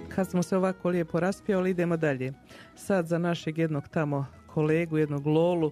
[0.09, 2.33] Kad smo se ovako lijepo raspjeli, idemo dalje.
[2.75, 5.71] Sad za našeg jednog tamo kolegu, jednog Lolu,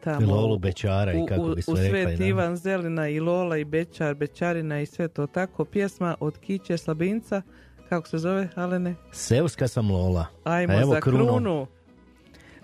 [0.00, 2.24] tamo Lolu Bečara i u- kako u, bi u sve rekli, Svet da.
[2.24, 5.64] Ivan Zelina i Lola i Bečar, Bečarina i sve to tako.
[5.64, 7.42] Pjesma od Kiće Slabinca,
[7.88, 8.94] kako se zove, Alene?
[9.12, 10.26] Seoska sam Lola.
[10.44, 11.26] Ajmo A evo za krunu.
[11.26, 11.66] krunu.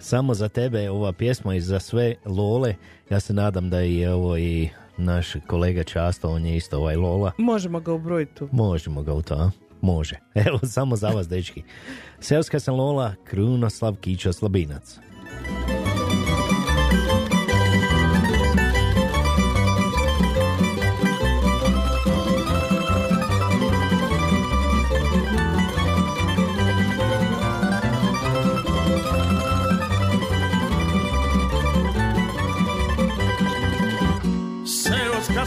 [0.01, 2.75] Samo za tebe ova pjesma i za sve Lole.
[3.11, 7.33] Ja se nadam da je ovo i naš kolega Často, on je isto ovaj Lola.
[7.39, 8.49] Možemo ga ubrojiti tu.
[8.53, 9.51] Možemo ga u to, a?
[9.81, 10.19] Može.
[10.47, 11.63] Evo, samo za vas, dečki.
[12.21, 14.99] Seoska sam Lola, Krunoslav Kičo Slabinac.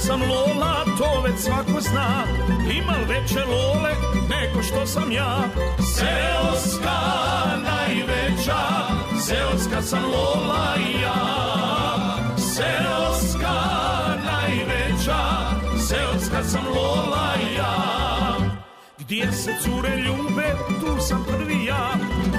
[0.07, 2.23] Sam Lola, to već svako zna.
[2.71, 3.91] Imal veće lole
[4.29, 5.37] nego što sam ja?
[5.95, 6.99] Seoska
[7.63, 8.59] najveća,
[9.19, 11.15] seoska sam Lola i ja.
[12.37, 13.55] Seoska
[14.25, 15.19] najveća,
[15.87, 17.75] seoska sam Lola i ja.
[18.97, 21.89] Gdje se cure ljube, tu sam prvi ja.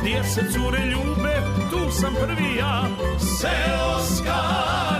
[0.00, 2.84] Gdje se cure ljube, tu sam prvi ja.
[3.18, 4.40] Seoska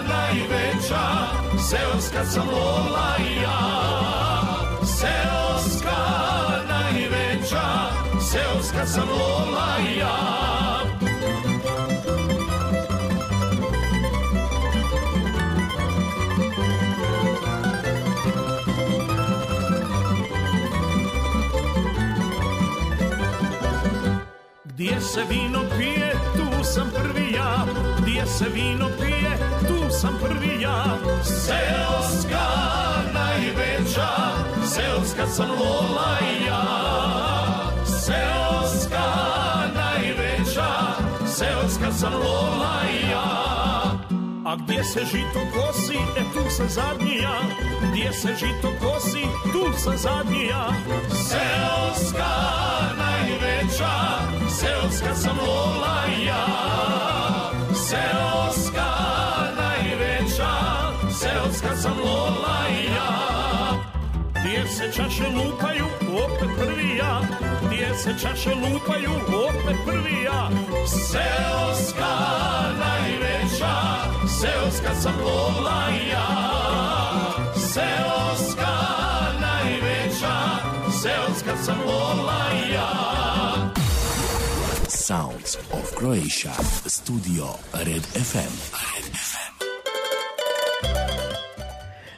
[0.08, 3.60] najveća, seoska sam Lola ja.
[4.84, 6.00] Seoska
[6.68, 7.66] najveća,
[8.20, 10.44] seoska sam Lola ja.
[24.64, 27.66] Gdje se vino pije, tu sam prvi ja.
[27.98, 29.23] Gdje se vino pije,
[30.04, 30.84] sam prvi ja.
[31.22, 32.46] Seoska
[33.14, 34.08] najveća,
[34.64, 36.62] seoska sam Lola ja.
[37.84, 39.06] Seoska
[39.74, 40.70] najveća,
[41.26, 42.80] seoska sam Lola
[43.10, 43.24] ja.
[44.46, 47.40] A gdje se žito kosi, e tu sam zadnji ja.
[47.90, 50.68] Gdje se žito kosi, tu sam zadnji ja.
[51.10, 52.34] Seoska
[52.98, 53.94] najveća,
[54.48, 56.46] seoska sam Lola ja.
[57.74, 58.43] Seoska
[64.96, 65.86] čaše lupaju,
[66.24, 67.20] opet prvi ja
[67.66, 69.10] Gdje se čaše lupaju,
[69.48, 70.50] opet prvi ja
[70.86, 72.14] Seoska
[72.78, 73.76] najveća,
[74.40, 75.82] seoska sam Lola
[76.12, 76.28] ja
[77.54, 78.76] Seoska
[79.40, 80.36] najveća,
[81.02, 83.04] seoska sam Lola ja
[84.88, 86.52] Sounds of Croatia.
[86.86, 88.54] Studio Red FM.
[88.72, 89.23] Red FM.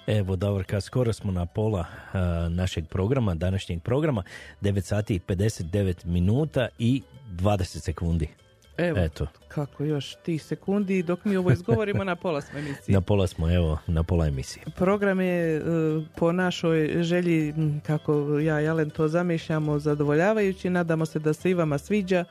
[0.07, 4.23] Evo, Davorka, skoro smo na pola a, našeg programa, današnjeg programa,
[4.63, 8.29] 9 sati i 59 minuta i 20 sekundi.
[8.79, 12.95] Evo, Eto, kako još tih sekundi dok mi ovo izgovorimo na pola smo emisije.
[12.97, 14.65] na pola smo, evo, na pola emisije.
[14.77, 15.61] Program je e,
[16.17, 17.55] po našoj želji,
[17.87, 20.71] kako ja i Alen to zamišljamo, zadovoljavajući.
[20.71, 22.25] Nadamo se da se i vama sviđa.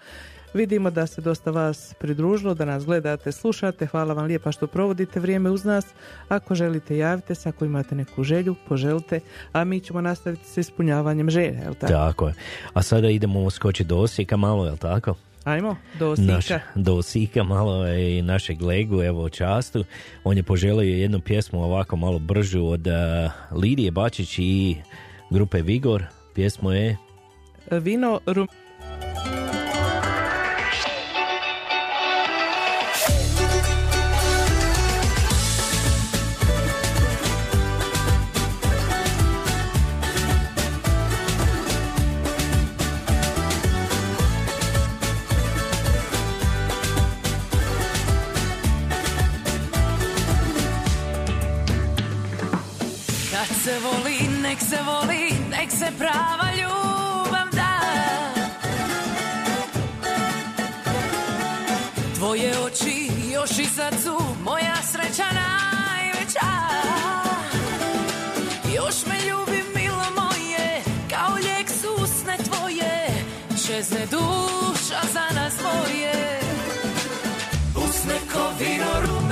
[0.55, 3.85] Vidimo da se dosta vas pridružilo, da nas gledate, slušate.
[3.85, 5.85] Hvala vam lijepa što provodite vrijeme uz nas.
[6.27, 7.49] Ako želite, javite se.
[7.49, 9.19] Ako imate neku želju, poželite.
[9.51, 11.93] A mi ćemo nastaviti s ispunjavanjem želja, jel tako?
[11.93, 12.33] Tako je.
[12.73, 15.15] A sada idemo skočiti do Osijeka malo, jel tako?
[15.43, 16.33] Ajmo, do Osijeka.
[16.33, 19.83] Naš, do Osijeka malo je i našeg legu, evo častu.
[20.23, 22.93] On je poželio jednu pjesmu ovako malo bržu od uh,
[23.61, 24.77] Lidije Bačić i
[25.29, 26.03] grupe Vigor.
[26.33, 26.97] Pjesmo je
[27.71, 28.47] Vino rum...
[73.85, 76.39] Čezne duša za nas dvoje.
[77.75, 79.24] Usne ko vino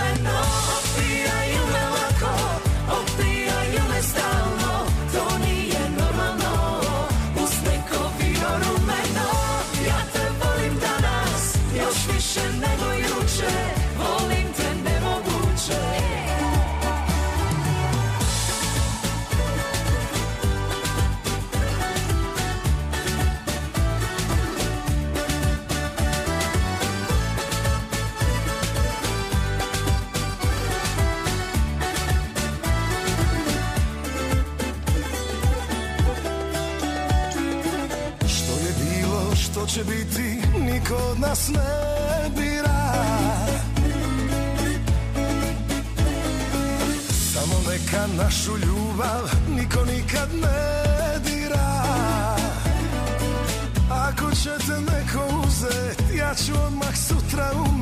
[57.34, 57.73] throw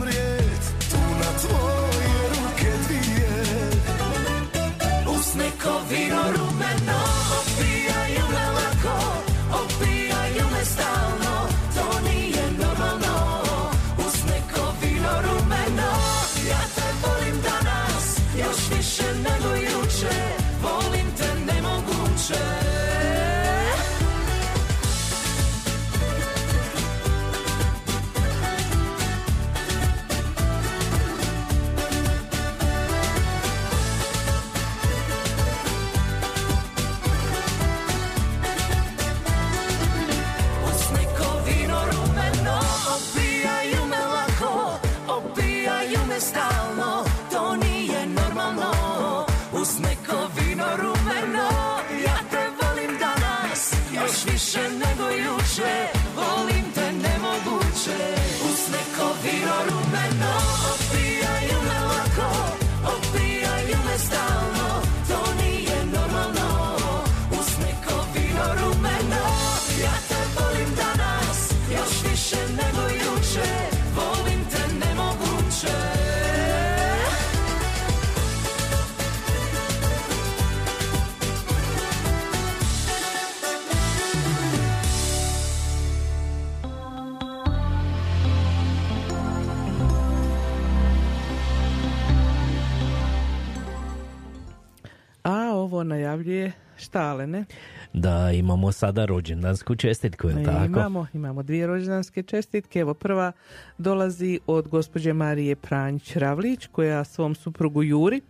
[96.94, 97.46] najavljuje štalene.
[97.94, 100.66] Da, imamo sada rođendansku čestitku, je tako?
[100.66, 102.80] Imamo, imamo dvije rođendanske čestitke.
[102.80, 103.32] Evo prva
[103.78, 108.22] dolazi od gospođe Marije Pranjić Ravlić koja svom suprugu Juri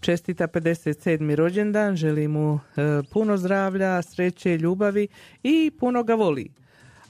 [0.00, 1.34] čestita 57.
[1.34, 5.08] rođendan, želi mu e, puno zdravlja, sreće, ljubavi
[5.42, 6.48] i puno ga voli.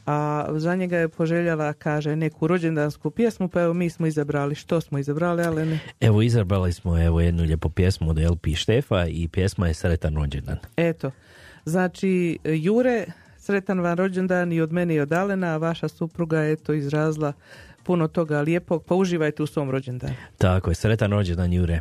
[0.07, 4.81] A za njega je poželjela, kaže, neku rođendansku pjesmu, pa evo mi smo izabrali, što
[4.81, 5.79] smo izabrali, ali ne.
[6.01, 10.59] Evo, izabrali smo evo jednu lijepu pjesmu od LP Štefa i pjesma je Sretan rođendan.
[10.77, 11.11] Eto,
[11.65, 13.07] znači Jure,
[13.39, 17.33] sretan vam rođendan i od mene i od Alena, a vaša supruga je to izrazila
[17.83, 20.15] puno toga lijepog, pa uživajte u svom rođendanu.
[20.39, 21.81] Tako je, sretan rođendan Jure.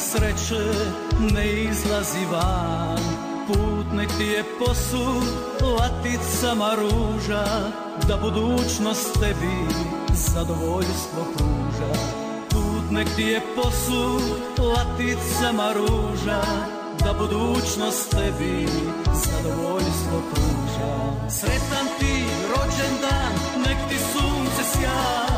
[0.00, 0.64] sreće
[1.34, 2.98] ne izlazi van.
[3.46, 5.24] Put nek ti je posud
[5.78, 7.44] laticama ruža
[8.08, 9.74] Da budućnost tebi
[10.12, 11.92] zadovoljstvo pruža.
[12.50, 14.22] Put nek ti je posud
[14.58, 16.42] laticama ruža
[17.04, 18.68] Da budućnost tebi
[19.14, 20.92] zadovoljstvo pruža.
[21.28, 23.32] Sretan ti rođendan,
[23.66, 25.29] nek ti sunce sja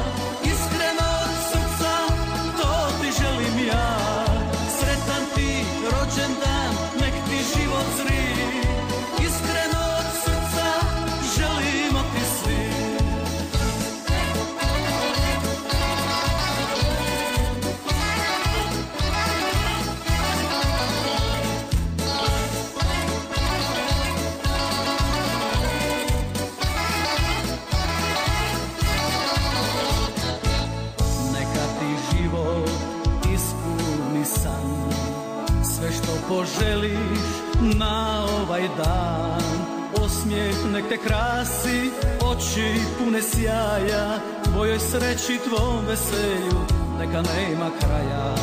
[40.73, 41.91] nek te krasi,
[42.25, 46.61] oči pune sjaja Tvojoj sreći, tvom veselju,
[46.99, 48.35] neka nema kraja.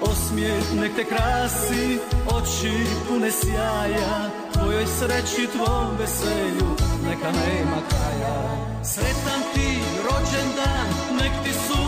[0.00, 1.98] Osmijeh nek te krasi,
[2.36, 6.68] oči pune sjaja Tvojoj sreći, tvom veselju,
[7.08, 8.36] neka nema kraja.
[8.84, 10.88] Sretan ti rođendan,
[11.20, 11.83] nek ti sunce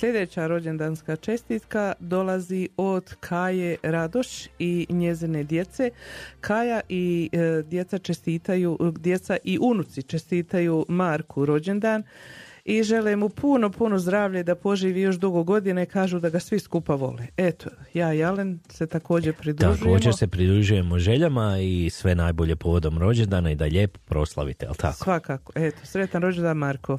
[0.00, 5.90] Sljedeća rođendanska čestitka dolazi od Kaje Radoš i njezine djece.
[6.40, 12.02] Kaja i e, djeca čestitaju, djeca i unuci čestitaju Marku rođendan
[12.64, 15.86] i žele mu puno, puno zdravlja i da poživi još dugo godine.
[15.86, 17.26] Kažu da ga svi skupa vole.
[17.36, 19.84] Eto, ja i Alen se također pridružujemo.
[19.84, 25.04] Također se pridružujemo željama i sve najbolje povodom rođendana i da lijepo proslavite, jel tako?
[25.04, 25.52] Svakako.
[25.54, 26.98] Eto, sretan rođendan Marko.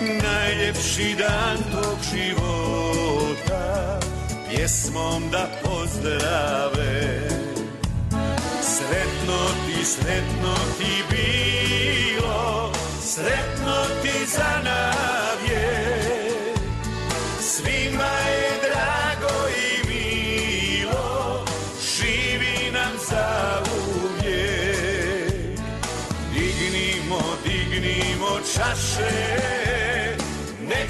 [0.00, 4.00] najljepši dan tog života
[4.48, 7.28] pjesmom da pozdrave.
[8.62, 11.90] Sretno ti sretno ti bilo
[13.14, 15.68] sretno ti za navje.
[17.40, 21.44] Svima je drago i milo
[21.96, 23.62] živi nam za
[23.94, 25.60] uvijek.
[26.34, 29.29] Dignimo, dignimo čaše,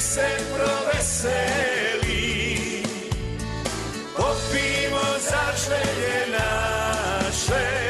[0.01, 2.12] nek se proveseli.
[4.16, 7.90] Popimo za želje naše,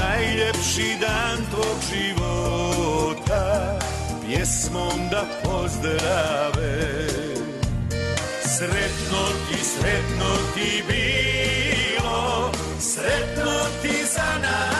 [0.00, 3.78] najljepši dan tvog života.
[4.26, 7.06] Pjesmom da pozdrave.
[8.58, 12.50] Sretno ti sretno ti bilo
[12.84, 13.52] sretno
[13.82, 14.73] ti za navje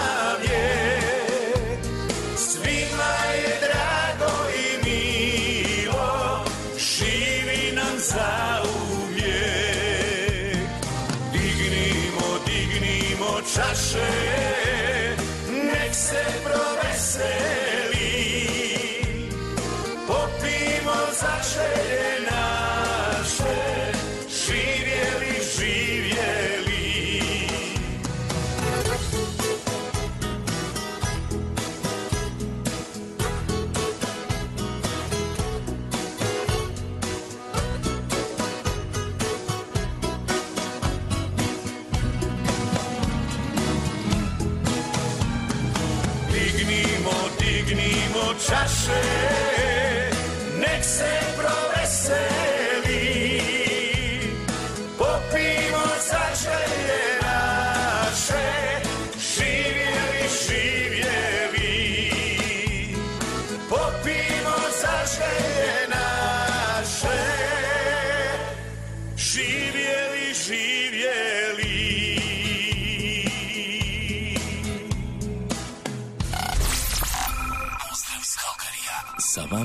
[48.39, 49.02] čaše,
[50.59, 51.15] nek se.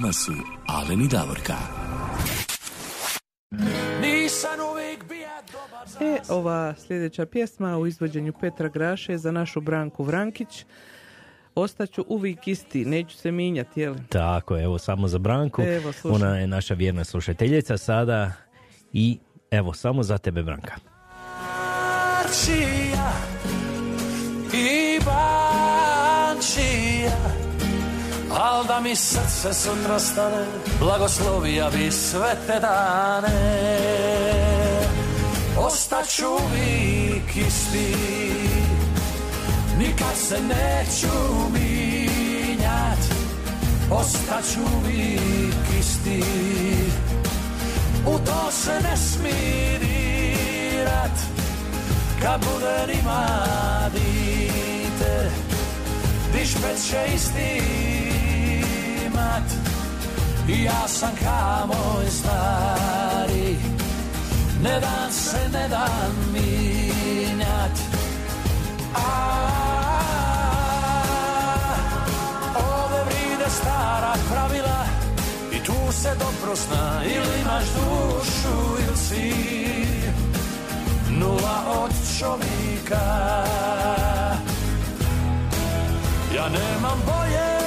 [0.10, 0.34] Vama su
[0.68, 1.54] Alen i Davorka.
[4.02, 5.42] Nisam uvijek bija
[6.02, 10.66] E, ova sljedeća pjesma u izvođenju Petra Graše za našu Branku Vrankić.
[11.56, 13.96] Ostaću uvijek isti, neću se minjati, jel?
[14.10, 15.62] Tako, evo samo za Branku.
[15.62, 16.16] Evo, slušaj.
[16.16, 18.32] Ona je naša vjerna slušateljica sada
[18.94, 19.20] i
[19.52, 20.76] evo samo za tebe Branka.
[28.32, 30.46] Al da mi srce sutra stane
[30.80, 33.70] Blagoslovija bi sve te dane.
[35.58, 37.96] Ostaću uvijek isti
[39.78, 41.18] Nikad se neću
[41.54, 43.00] minjat
[43.92, 46.24] Ostaću uvijek isti
[48.06, 51.20] U to se ne smije dirat
[52.22, 53.28] Kad bude ima
[53.94, 54.30] dite
[56.90, 57.62] će isti
[60.48, 63.56] I ja sam ka moj stari.
[64.64, 67.76] Ne dan se ne dan minjat.
[68.96, 69.40] A
[72.56, 74.86] Ovdje vride stara pravila
[75.52, 79.34] I tu se dobro zna Ili imaš dušu ili si
[81.10, 83.06] Nula od čovjeka.
[86.36, 87.59] Ja nemam boje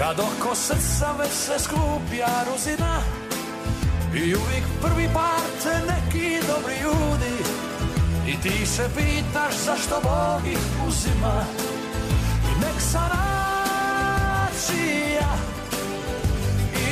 [0.00, 3.00] Kad oko srca već se skuplja ruzina
[4.14, 7.36] I uvijek prvi par te neki dobri ljudi
[8.26, 10.58] I ti se pitaš zašto Bog ih
[10.88, 11.44] uzima.
[12.50, 13.60] I nek sanacija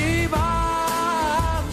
[0.01, 1.73] I bančija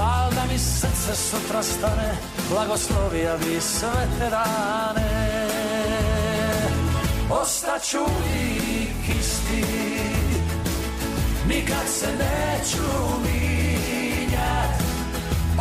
[0.00, 2.14] Al da mi srce sutra stane
[2.50, 5.48] Blagoslovija bi sve te dane.
[7.30, 8.71] Ostaću uvijek
[9.20, 9.64] isti.
[11.48, 12.88] Nikad se neću
[13.22, 14.82] minjat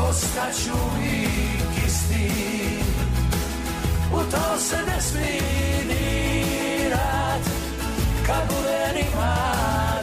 [0.09, 2.31] Ostaću uvijek isti.
[4.13, 5.41] U to se ne smije
[5.87, 7.45] dirat
[8.25, 9.35] Kad bude nima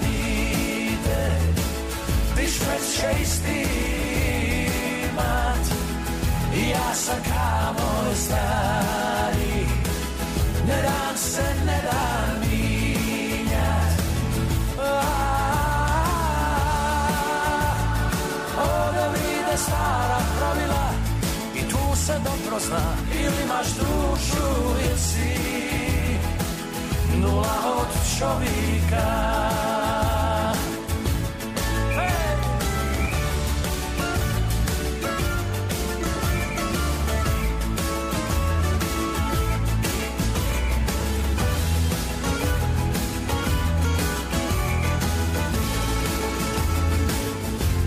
[0.00, 1.30] dite
[2.36, 3.66] Dišpet će isti
[5.04, 5.66] imat
[6.56, 9.66] I ja sam ka moj stari.
[10.68, 12.37] Ne dam se, ne dam
[19.58, 20.90] stara pravila
[21.54, 24.46] I tu se dobro zna Ili imaš dušu
[24.88, 25.38] ili si
[27.16, 29.08] Nula od čovjeka
[31.94, 32.38] Hej!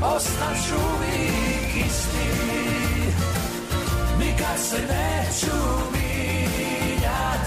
[0.02, 1.41] Ostaću uvijek
[1.88, 2.32] isti.
[4.20, 5.58] Nikad se neću
[5.92, 7.44] minjat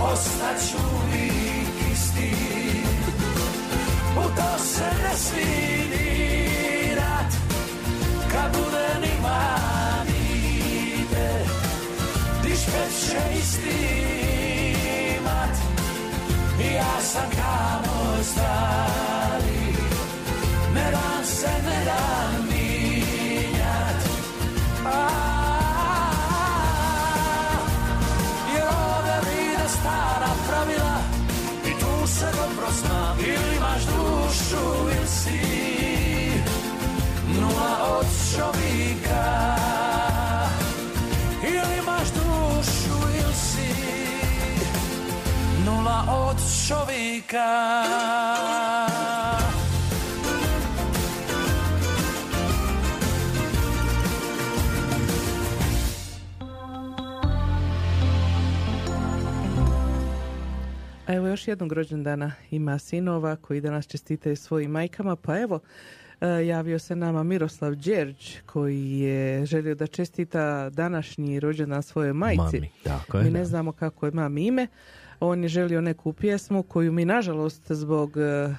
[0.00, 2.34] Ostaću uvijek isti.
[4.16, 7.32] U to se ne smije dirat
[8.32, 9.56] Kad bude nima
[10.06, 11.44] dite
[12.42, 14.04] Dišpet će isti
[15.18, 15.56] imat
[16.60, 19.76] I ja sam ka moj stari.
[20.74, 22.13] Ne dam se, ne dam
[34.52, 35.40] ili si
[37.40, 38.06] Nula od
[38.36, 39.56] čovjeka.
[41.42, 43.74] Ili imaš dušu ili si
[45.66, 46.36] Nula od
[46.68, 47.74] čovjeka
[61.06, 65.60] A evo još jednog rođendana ima sinova koji danas čestitaju svojim majkama, pa evo
[66.20, 72.56] e, javio se nama Miroslav Đerđ koji je želio da čestita današnji rođendan svojoj majci.
[72.56, 73.44] Mami, tako je, Mi ne da.
[73.44, 74.66] znamo kako je mami ime.
[75.20, 78.54] On je želio neku pjesmu koju mi nažalost zbog e,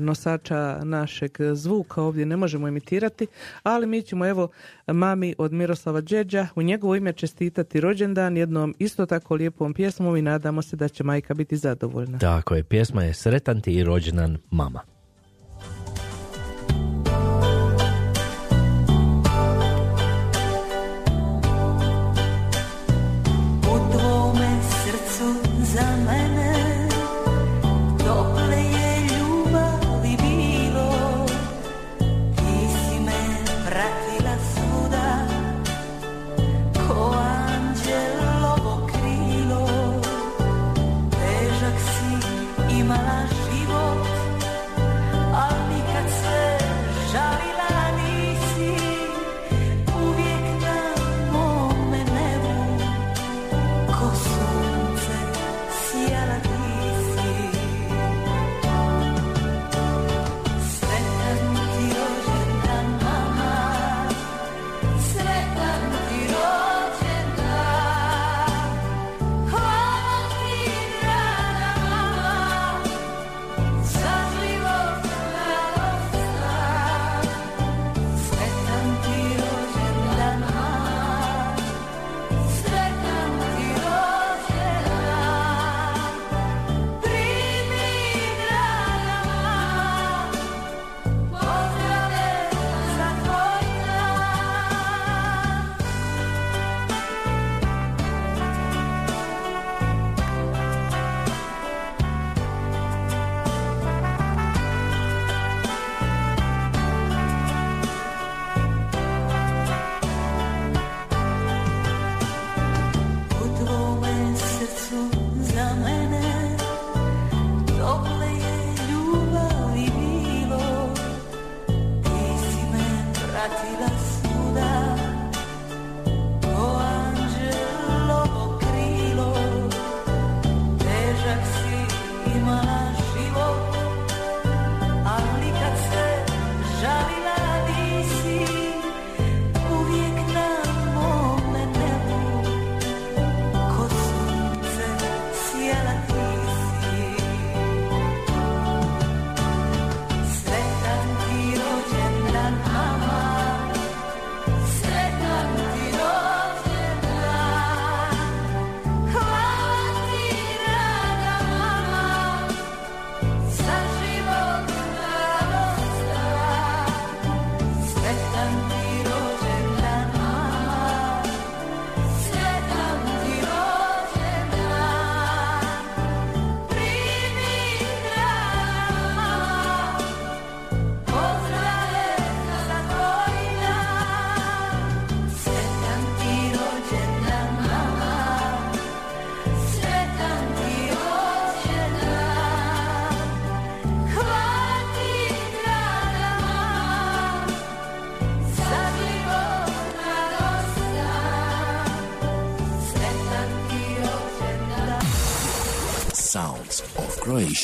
[0.00, 3.26] nosača našeg zvuka ovdje ne možemo imitirati,
[3.62, 4.48] ali mi ćemo evo
[4.86, 10.22] mami od Miroslava Đeđa u njegovo ime čestitati rođendan jednom isto tako lijepom pjesmom i
[10.22, 12.18] nadamo se da će majka biti zadovoljna.
[12.18, 14.93] Tako je, pjesma je Sretan ti i rođendan mama.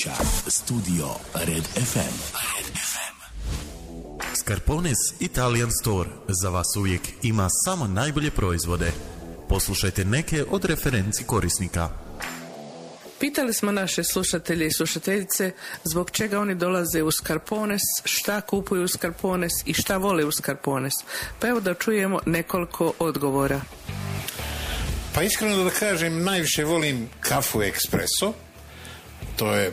[0.01, 0.25] Croatia.
[0.49, 2.15] Studio Red FM.
[4.35, 8.93] Scarpones Italian Store za vas uvijek ima samo najbolje proizvode.
[9.49, 11.89] Poslušajte neke od referenci korisnika.
[13.19, 15.53] Pitali smo naše slušatelje i slušateljice
[15.85, 20.93] zbog čega oni dolaze u Skarpones, šta kupuju u Skarpones i šta vole u Skarpones.
[21.39, 23.61] Pa evo da čujemo nekoliko odgovora.
[25.15, 28.33] Pa iskreno da kažem, najviše volim kafu espresso.
[29.37, 29.73] To je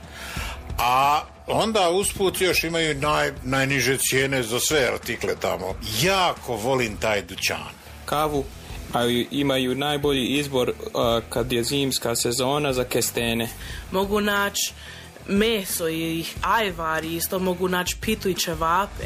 [0.77, 5.75] A onda usput još imaju naj, najniže cijene za sve artikle tamo.
[6.01, 7.71] Jako volim taj dućan.
[8.05, 8.45] Kavu
[8.93, 13.49] a imaju najbolji izbor a, kad je zimska sezona za kestene.
[13.91, 14.73] Mogu naći
[15.27, 19.05] meso i ajvar, isto mogu naći pitu i čevape.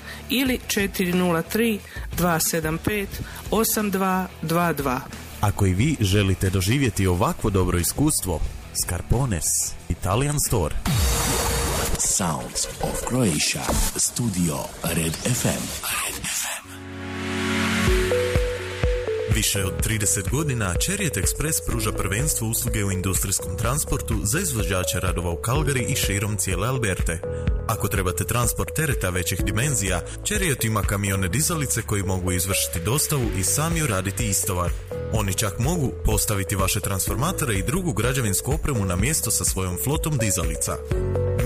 [0.31, 1.79] ili 403
[2.17, 3.07] 275
[3.51, 4.99] 8222.
[5.41, 8.39] Ako i vi želite doživjeti ovakvo dobro iskustvo,
[8.83, 9.45] Scarpones
[9.89, 10.75] Italian Store.
[11.99, 13.63] Sounds of Croatia.
[13.95, 15.63] Studio Red FM.
[15.83, 16.40] Red FM.
[19.35, 25.31] Više od 30 godina Chariot Express pruža prvenstvo usluge u industrijskom transportu za izvođače radova
[25.31, 27.19] u Calgary i širom cijele Alberte.
[27.67, 33.43] Ako trebate transport tereta većih dimenzija, Chariot ima kamione dizalice koji mogu izvršiti dostavu i
[33.43, 34.71] sami uraditi istovar.
[35.13, 40.17] Oni čak mogu postaviti vaše transformatore i drugu građevinsku opremu na mjesto sa svojom flotom
[40.17, 40.77] dizalica.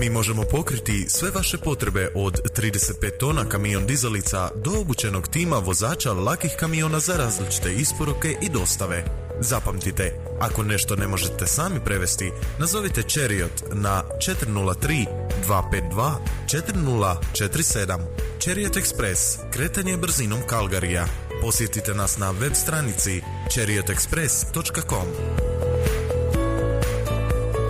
[0.00, 6.12] Mi možemo pokriti sve vaše potrebe od 35 tona kamion dizalica do obučenog tima vozača
[6.12, 9.04] lakih kamiona za različite isporuke i dostave.
[9.40, 15.06] Zapamtite, ako nešto ne možete sami prevesti, nazovite Chariot na 403
[15.48, 16.14] 252
[16.46, 17.98] 4047.
[18.44, 21.06] Chariot Express, kretanje brzinom Kalgarija.
[21.42, 23.22] Posjetite nas na web stranici
[23.54, 25.45] chariotexpress.com.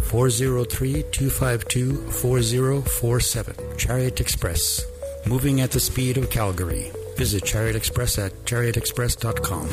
[0.00, 3.54] 403 252 4047.
[3.76, 4.84] Chariot Express.
[5.26, 6.90] Moving at the speed of Calgary.
[7.16, 9.68] Visit Chariot Express at chariotexpress.com.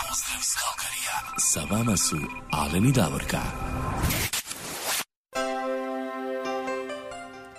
[0.00, 1.18] Pozdrav iz Kalkarija.
[1.38, 2.16] Sa vama su
[2.52, 3.69] Alen Davorka.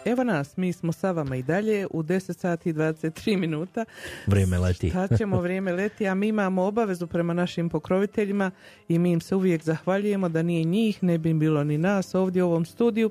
[0.06, 3.86] Evo nas, mi smo sa vama i dalje u 10 sati i 23 minuta.
[4.28, 4.90] Vrijeme leti.
[4.90, 8.52] Šta ćemo, vrijeme leti, a mi imamo obavezu prema našim pokroviteljima
[8.88, 12.44] i mi im se uvijek zahvaljujemo da nije njih, ne bi bilo ni nas ovdje
[12.44, 13.10] u ovom studiju.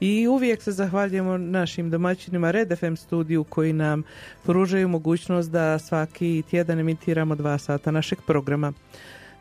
[0.00, 4.02] I uvijek se zahvaljujemo našim domaćinima Red FM studiju koji nam
[4.44, 8.72] pružaju mogućnost da svaki tjedan emitiramo dva sata našeg programa.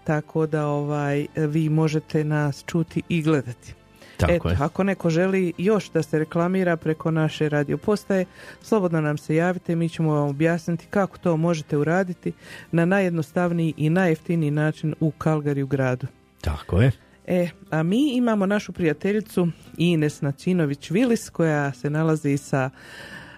[0.04, 3.81] Tako da ovaj vi možete nas čuti i gledati.
[4.28, 4.58] Tako Eto, je.
[4.60, 8.26] ako neko želi još da se reklamira preko naše radio postaje,
[8.62, 12.34] slobodno nam se javite, mi ćemo vam objasniti kako to možete uraditi
[12.72, 16.08] na najjednostavniji i najjeftiniji način u Kalgariju gradu.
[16.42, 16.92] Tako je.
[17.28, 22.70] E, a mi imamo našu prijateljicu Ines Načinović-Vilis koja se nalazi sa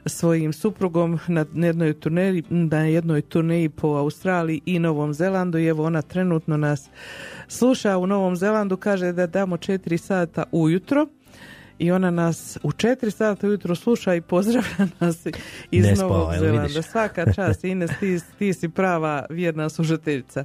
[0.06, 5.86] svojim suprugom na jednoj turneji, na jednoj turneji po Australiji i Novom Zelandu i evo
[5.86, 6.90] ona trenutno nas
[7.48, 11.08] sluša u Novom Zelandu, kaže da damo 4 sata ujutro
[11.80, 15.26] i ona nas u 4 sata ujutro sluša i pozdravlja nas
[15.72, 16.82] iz Ne Novog Zelanda.
[16.82, 20.44] Svaka čast Ines, ti, ti si prava vjerna slušateljica.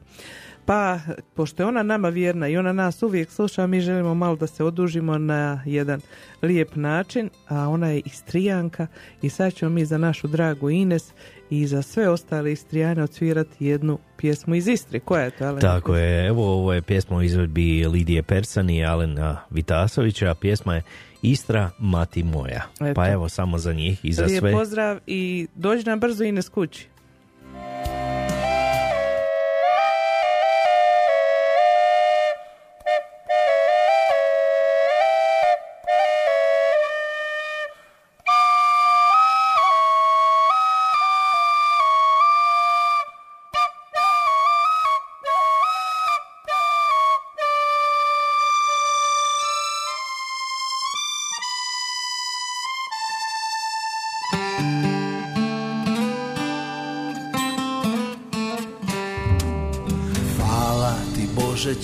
[0.69, 0.99] Pa,
[1.35, 4.65] pošto je ona nama vjerna i ona nas uvijek sluša, mi želimo malo da se
[4.65, 6.01] odužimo na jedan
[6.43, 8.87] lijep način, a ona je Istrijanka
[9.23, 11.13] i sad ćemo mi za našu dragu Ines
[11.51, 15.01] i za sve ostale Istrijane odsvirati jednu pjesmu iz Istri.
[15.01, 15.61] Koja je to, Alen?
[15.61, 20.75] Tako je, evo ovo je pjesma u izvedbi Lidije Persan i Alena Vitasovića, a pjesma
[20.75, 20.83] je
[21.23, 22.63] Istra, mati moja.
[22.81, 22.95] Eto.
[22.95, 24.53] Pa evo samo za njih i za Lijep sve.
[24.53, 26.89] pozdrav i dođi nam brzo Ines kući.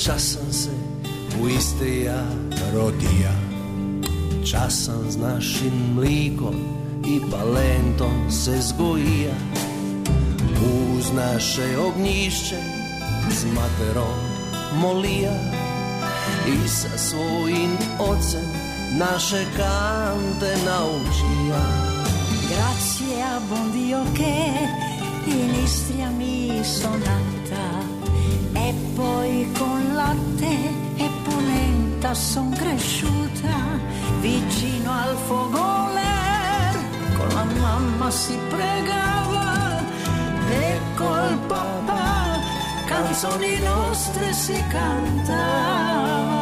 [0.05, 0.71] Časan se
[1.43, 2.25] u Istri ja
[2.75, 3.33] rodija
[4.51, 6.55] Časan s našim mlikom
[7.07, 9.35] i palentom se zgojija
[10.97, 12.57] Uz naše ognjišće
[13.31, 14.19] s materom
[14.75, 15.33] molija
[16.49, 18.49] I sa svojim ocem
[18.99, 21.63] naše kante naučija
[22.49, 24.59] Grazie a buon Dio che
[25.27, 27.94] in Istria mi sono nata e
[28.95, 30.53] poi con latte
[30.97, 33.55] e polenta son cresciuta
[34.21, 36.03] vicino al fogone
[37.17, 39.83] con la mamma si pregava
[40.51, 42.39] e col papà
[42.87, 46.35] canzoni nostre si cantava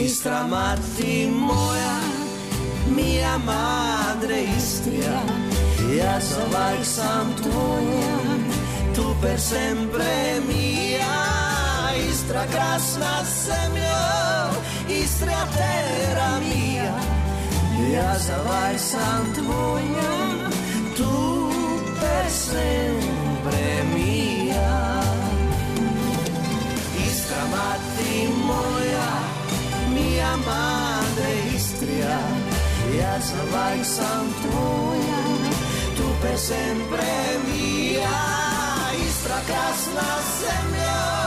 [0.00, 2.00] Istra mati moja,
[2.88, 5.20] mia madre Istria,
[5.94, 8.16] ja za uvijek sam tvoja,
[8.94, 10.79] tu per sempre mia.
[12.30, 14.50] Istra krasna zemlja,
[14.88, 16.94] Istra tera mia,
[17.92, 20.12] ja za vaj sam tvoja,
[20.96, 21.50] tu
[22.00, 22.94] pesem
[23.42, 25.02] premija.
[27.06, 29.10] Istra mati moja,
[29.94, 32.20] mia madre Istria,
[33.00, 35.22] ja za vaj sam tvoja,
[35.96, 38.18] tu pe sempre mia,
[39.08, 41.19] Istra krasna zemlja,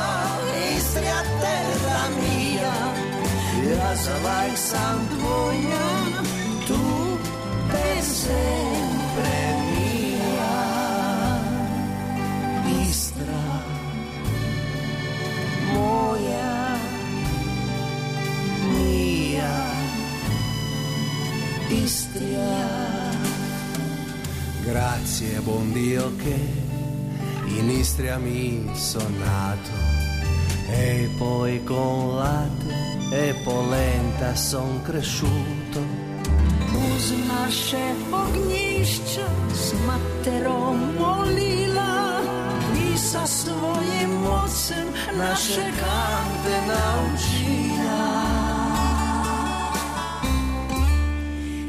[0.93, 2.73] Istria terra mia,
[3.65, 4.99] ja zavajk sam
[6.67, 7.17] tu
[7.71, 9.33] per sempre
[9.73, 10.53] mia.
[12.85, 13.41] Istra
[15.73, 16.77] moja,
[18.69, 19.55] mia,
[21.69, 22.69] Istria.
[24.63, 26.37] Grazie, buon Dio, che
[27.57, 29.82] in Istria mi sono nato.
[30.75, 32.73] E poi con latte
[33.11, 35.79] e polenta son cresciuto.
[36.73, 42.21] Uz naše ognjišća s materom molila
[42.93, 44.87] i sa svojim ocem
[45.17, 48.33] naše kante naučila.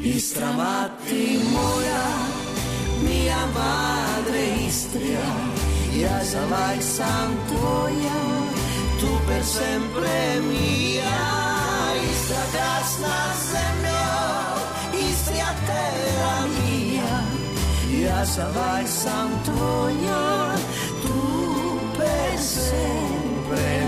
[0.03, 2.07] Istra mati moja,
[3.03, 5.25] mia madre Istria,
[6.01, 8.44] ja zavajk sam tvoja,
[8.99, 11.17] tu per sempre mia.
[12.11, 13.17] Istra krasna
[13.49, 14.07] zemlja,
[15.09, 17.13] Istria terra mia,
[18.03, 20.55] ja zavajk sam tvoja,
[21.01, 23.84] tu per sempre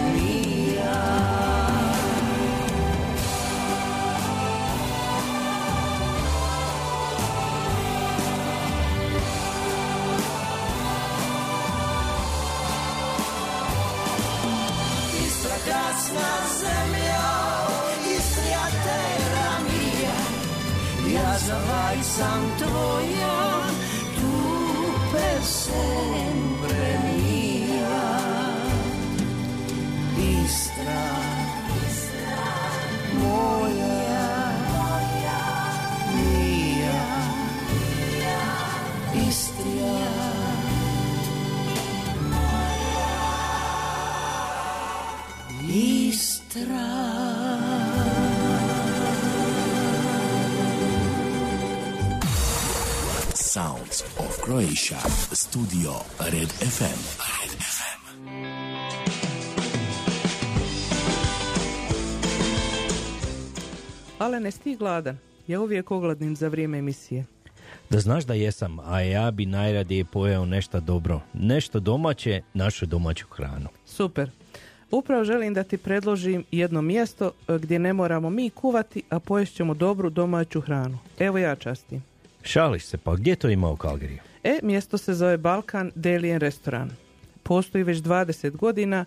[15.68, 17.28] krasna zemlja,
[18.18, 20.20] Istria terra mia,
[21.14, 23.40] ja zavajk sam tvoja,
[24.16, 24.34] tu
[25.12, 28.04] per sempre mia.
[30.18, 31.04] Istra,
[33.20, 34.07] moja,
[53.58, 55.00] Sounds of Croatia.
[55.34, 57.00] Studio Red FM.
[57.18, 58.02] Red FM.
[64.20, 65.18] Ale ne sti gladan.
[65.48, 67.26] Ja uvijek ogladnim za vrijeme emisije.
[67.90, 71.22] Da znaš da jesam, a ja bi najradije pojeo nešto dobro.
[71.34, 73.70] Nešto domaće, našu domaću hranu.
[73.86, 74.30] Super.
[74.92, 79.54] Upravo želim da ti predložim jedno mjesto e, gdje ne moramo mi kuvati, a pojest
[79.54, 80.98] ćemo dobru domaću hranu.
[81.20, 82.04] Evo ja častim.
[82.44, 84.20] Šališ se, pa gdje to ima u Kalgariju?
[84.44, 86.92] E, mjesto se zove Balkan Delian Restoran.
[87.44, 89.06] Postoji već 20 godina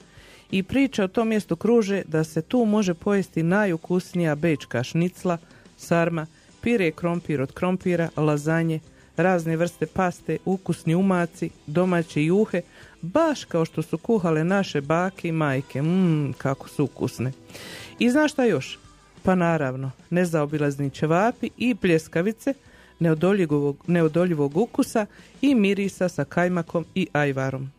[0.50, 5.38] i priče o tom mjestu kruže da se tu može pojesti najukusnija bečka šnicla,
[5.76, 6.26] sarma,
[6.60, 8.80] pire krompir od krompira, lazanje,
[9.22, 12.62] razne vrste paste, ukusni umaci, domaće juhe,
[13.02, 15.82] baš kao što su kuhale naše bake i majke.
[15.82, 17.32] Mmm, kako su ukusne.
[17.98, 18.78] I znaš šta još?
[19.22, 22.54] Pa naravno, nezaobilazni ćevapi i pljeskavice,
[22.98, 25.06] neodoljivog, neodoljivog ukusa
[25.40, 27.70] i mirisa sa kajmakom i ajvarom.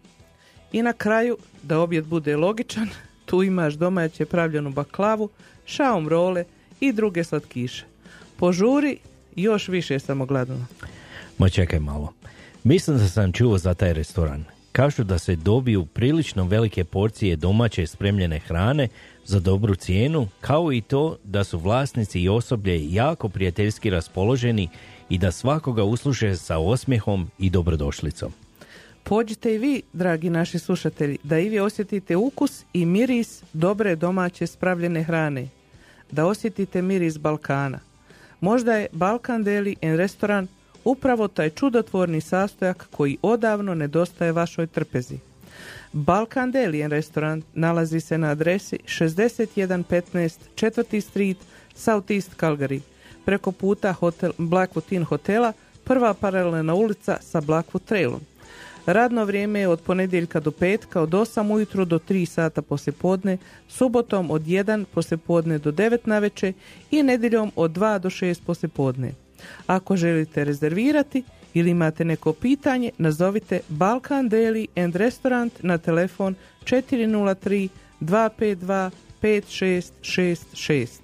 [0.71, 2.89] I na kraju, da objed bude logičan,
[3.25, 5.29] tu imaš domaće pravljenu baklavu,
[5.65, 6.45] šaum role
[6.79, 7.85] i druge slatkiše.
[8.37, 8.97] Požuri,
[9.35, 10.65] još više sam ogladna.
[11.37, 12.13] Ma čekaj malo.
[12.63, 14.45] Mislim da sam čuo za taj restoran.
[14.71, 18.87] Kažu da se dobiju prilično velike porcije domaće spremljene hrane
[19.25, 24.69] za dobru cijenu, kao i to da su vlasnici i osoblje jako prijateljski raspoloženi
[25.09, 28.33] i da svakoga usluže sa osmijehom i dobrodošlicom.
[29.03, 34.47] Pođite i vi, dragi naši slušatelji, da i vi osjetite ukus i miris dobre domaće
[34.47, 35.47] spravljene hrane.
[36.11, 37.79] Da osjetite miris Balkana.
[38.41, 40.47] Možda je Balkan Deli and Restoran
[40.83, 45.17] upravo taj čudotvorni sastojak koji odavno nedostaje vašoj trpezi.
[45.93, 51.01] Balkan Deli and Restaurant nalazi se na adresi 6115 4.
[51.01, 51.37] Street,
[51.75, 52.79] South East Calgary,
[53.25, 55.53] preko puta hotel, Blackwood Inn hotela,
[55.83, 58.21] prva paralelna ulica sa Blackwood Trailom.
[58.85, 63.37] Radno vrijeme je od ponedjeljka do petka od 8 ujutro do 3 sata poslijepodne,
[63.69, 66.53] subotom od 1 poslijepodne do 9 naveče
[66.91, 69.13] i nedjeljom od 2 do 6 poslijepodne.
[69.67, 71.23] Ako želite rezervirati
[71.53, 76.35] ili imate neko pitanje, nazovite Balkan Deli and Restaurant na telefon
[76.65, 77.69] 403
[78.01, 78.89] 252
[79.21, 81.00] 5666.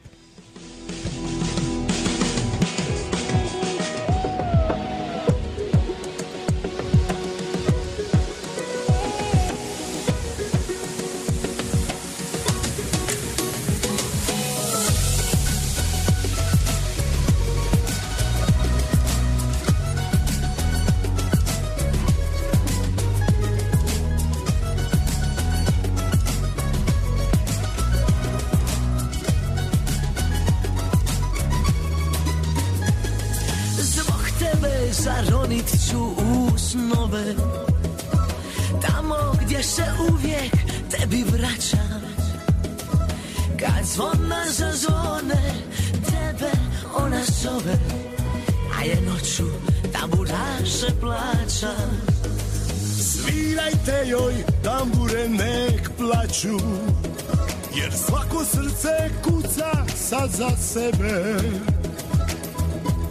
[60.77, 61.37] sebe.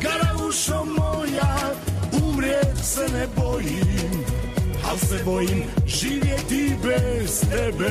[0.02, 1.74] Garaušo moja,
[2.22, 4.24] umrijet se ne bojim
[4.90, 7.90] Al se bojim živjeti bez tebe.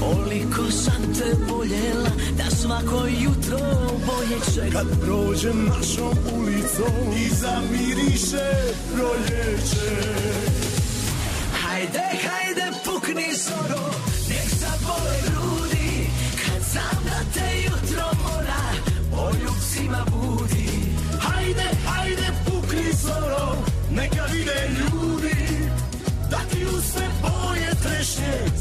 [0.00, 3.58] Koliko sam te voljela da svako jutro
[4.06, 8.50] bolje čekam Kad prođem našom ulicom i zamiriše
[8.94, 9.96] proljeće.
[11.62, 13.95] Hajde, hajde, pukni zoro,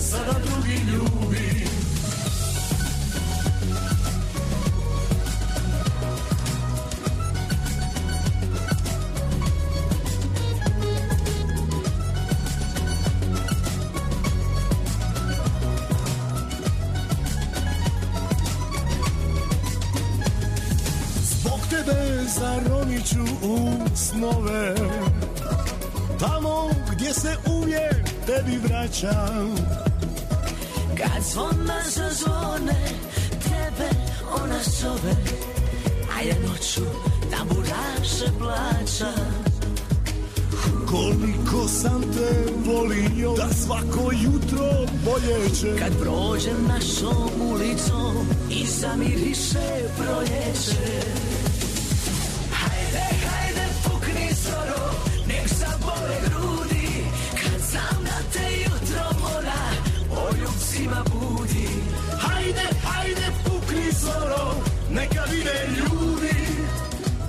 [0.05, 1.67] sada drugi ljubi.
[21.21, 24.75] Zbog tebe zaronit u snove.
[26.19, 29.55] Tamo gdje se uvijek tebi vraćam
[31.05, 32.89] Kad zvona zazvone,
[33.43, 33.89] tebe
[34.41, 35.15] ona zove
[36.17, 36.81] A ja noću
[37.31, 39.11] tamburaše plaća.
[40.87, 44.71] Koliko sam te volio Da svako jutro
[45.05, 51.01] boljeće Kad prođem našom ulicom i zamiriše proljeće
[64.95, 66.35] Neka vide ljudi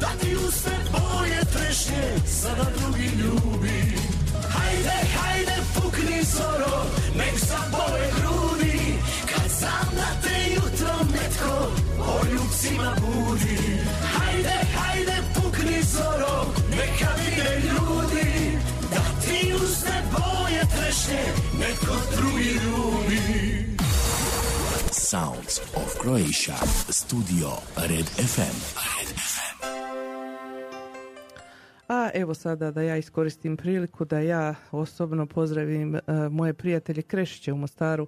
[0.01, 3.83] Da ti u sve boje trešnje Sada drugi ljubi.
[4.49, 6.87] Hajde, hajde, pukni zoro,
[7.17, 8.95] nek zabole grudi.
[9.31, 13.59] Kad znam da te jutro netko o ljubcima budi.
[14.15, 18.59] Hajde, hajde, pukni zoro, neka vide ljudi
[18.91, 21.23] Da ti uzne boje trešnje,
[21.59, 23.66] netko drugi ljubi
[25.11, 26.57] Sounds of Croatia.
[26.91, 28.57] Studio Red FM.
[28.75, 29.57] Red FM.
[31.89, 36.01] A evo sada da ja iskoristim priliku da ja osobno pozdravim e,
[36.31, 38.07] moje prijatelje Krešiće u Mostaru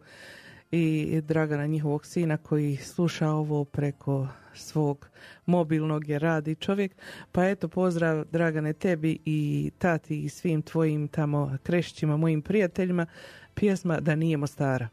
[0.71, 5.09] i Dragana njihovog sina koji sluša ovo preko svog
[5.47, 6.97] mobilnog jer radi čovjek.
[7.33, 13.07] Pa eto pozdrav Dragane tebi i tati i svim tvojim tamo Krešićima, mojim prijateljima.
[13.55, 14.89] Pjesma da nije Mostara.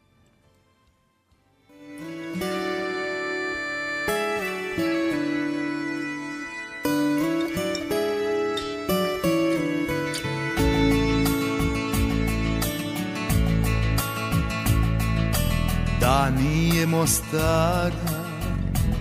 [16.16, 17.90] Da nije Mostara,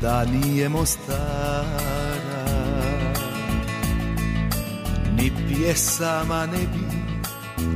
[0.02, 1.66] da nije Mostara.
[5.18, 6.86] Ni pjesama ne bi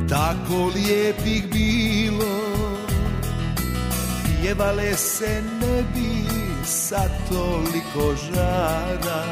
[0.09, 2.39] tako lijepih bilo.
[4.41, 6.23] Pjevale se ne bi
[6.65, 9.25] sa toliko žara.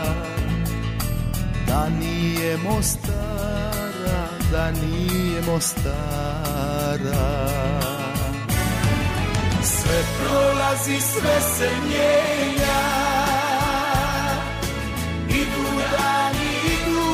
[1.67, 6.57] Da nije Mostara, da nije Mostara
[9.67, 12.79] sve prolazi, sve se mijenja.
[15.29, 17.09] Idu dani, idu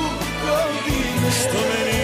[0.46, 2.03] godine Što meni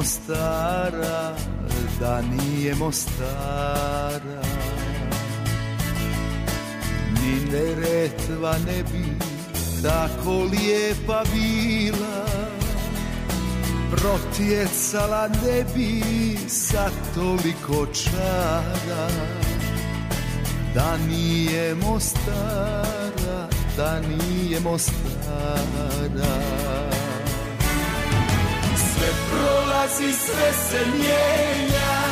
[0.00, 1.36] Mostara,
[2.00, 4.42] da nije Mostara.
[7.12, 9.04] Ni Neretva ne bi
[9.82, 12.26] tako lijepa bila.
[13.90, 16.02] Protjecala ne bi
[16.48, 19.08] sa toliko čara.
[20.74, 25.90] Da nije Mostara, da nije Mostara
[29.00, 32.09] sve prolazi, sve se mijenja.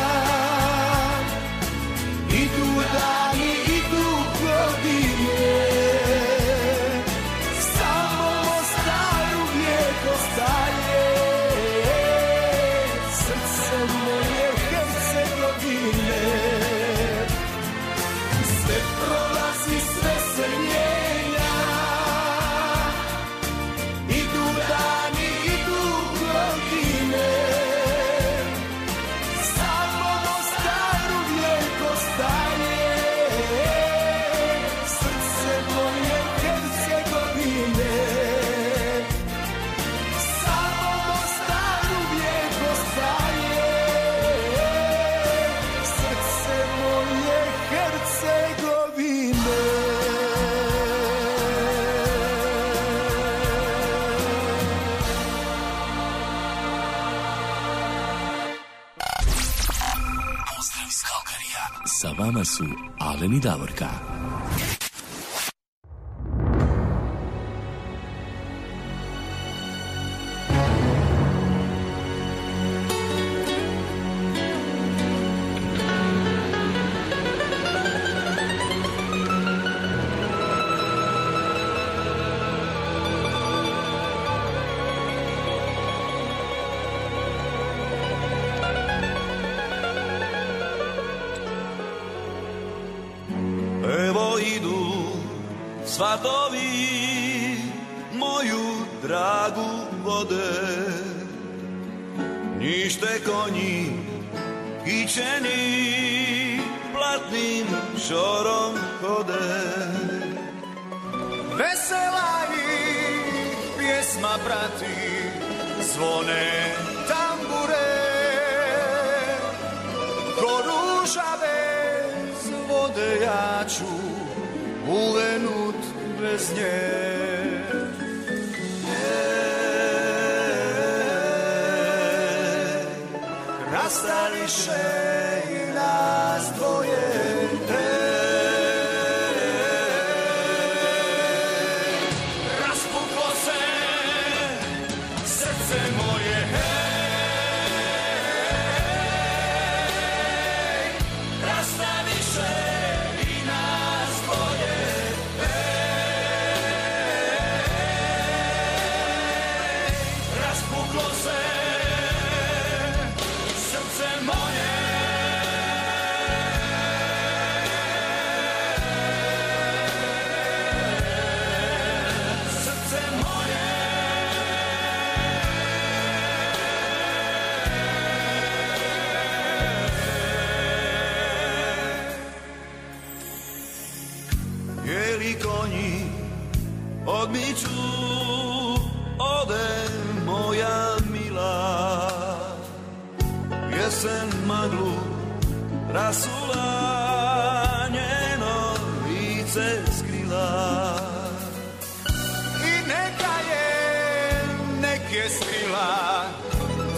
[62.39, 62.65] Nama su
[63.01, 64.18] Alen Davorka.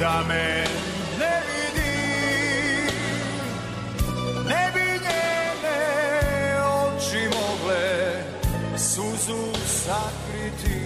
[0.00, 0.64] da me
[1.18, 1.96] ne vidi.
[4.48, 5.80] Ne bi njene
[6.62, 8.24] oči mogle
[8.78, 10.80] suzu sakriti.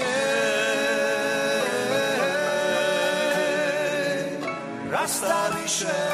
[0.00, 0.12] E,
[4.92, 6.11] Rastališe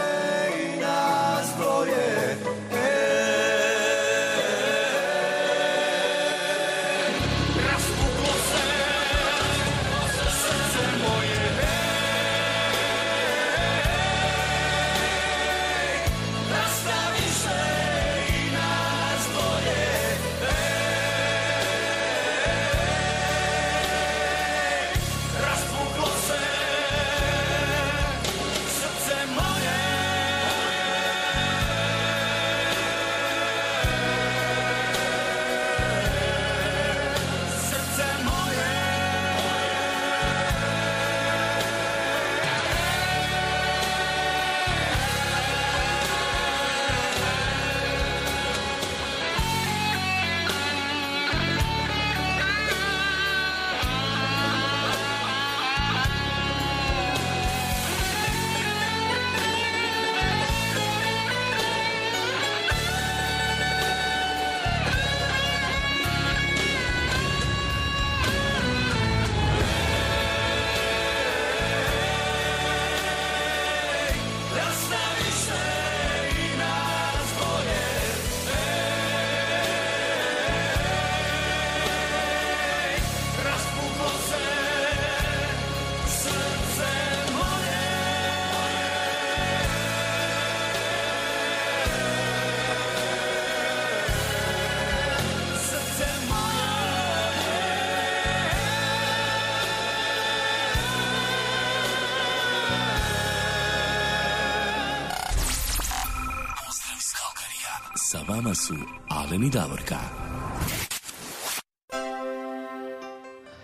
[109.53, 109.97] Davorka.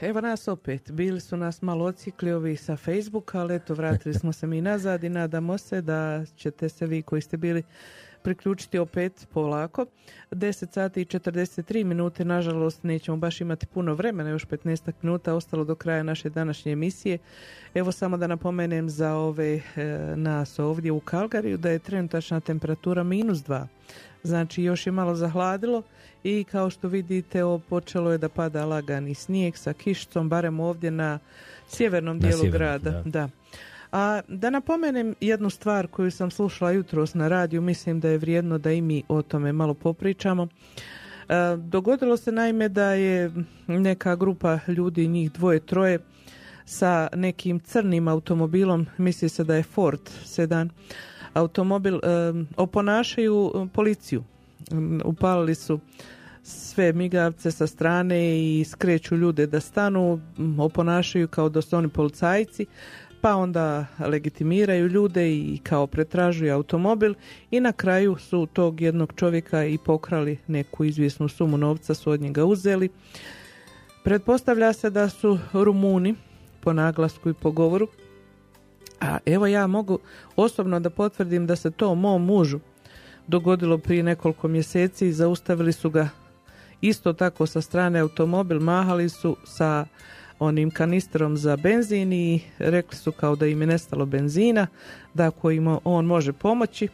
[0.00, 0.90] Evo nas opet.
[0.90, 5.04] Bili su nas malo ocikli ovi sa Facebooka, ali eto, vratili smo se mi nazad
[5.04, 7.62] i nadamo se da ćete se vi koji ste bili
[8.22, 9.86] priključiti opet polako.
[10.30, 15.64] 10 sati i 43 minute, nažalost nećemo baš imati puno vremena, još 15 minuta ostalo
[15.64, 17.18] do kraja naše današnje emisije.
[17.74, 19.60] Evo samo da napomenem za ove e,
[20.16, 23.66] nas ovdje u Kalgariju da je trenutačna temperatura minus 2.
[24.24, 25.82] Znači još je malo zahladilo
[26.24, 31.18] i kao što vidite počelo je da pada lagani snijeg sa kišicom, barem ovdje na
[31.68, 32.90] sjevernom Na dijelu sjevernom, grada.
[32.90, 33.02] da.
[33.10, 33.28] da.
[33.92, 38.58] A da napomenem jednu stvar koju sam slušala jutros na radiju, mislim da je vrijedno
[38.58, 40.48] da i mi o tome malo popričamo.
[41.28, 43.30] E, dogodilo se naime da je
[43.66, 45.98] neka grupa ljudi, njih dvoje, troje,
[46.64, 50.70] sa nekim crnim automobilom, misli se da je Ford sedan,
[51.34, 52.00] automobil,
[52.56, 54.24] oponašaju policiju.
[55.04, 55.80] Upalili su
[56.42, 60.20] sve migavce sa strane i skreću ljude da stanu,
[60.58, 62.66] oponašaju kao da su oni policajci,
[63.20, 67.14] pa onda legitimiraju ljude i kao pretražuju automobil
[67.50, 72.20] i na kraju su tog jednog čovjeka i pokrali neku izvjesnu sumu novca, su od
[72.20, 72.88] njega uzeli.
[74.04, 76.14] Pretpostavlja se da su Rumuni
[76.60, 77.88] po naglasku i po govoru,
[79.04, 79.98] a evo ja mogu
[80.36, 82.60] osobno da potvrdim da se to mom mužu
[83.26, 86.08] dogodilo prije nekoliko mjeseci i zaustavili su ga
[86.80, 89.86] isto tako sa strane automobil, mahali su sa
[90.38, 94.66] onim kanistrom za benzin i rekli su kao da im je nestalo benzina,
[95.14, 96.88] da ako im on može pomoći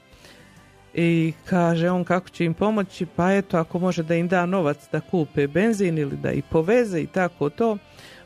[0.95, 4.79] i kaže on kako će im pomoći, pa eto ako može da im da novac
[4.93, 7.79] da kupe benzin ili da ih poveze i tako to.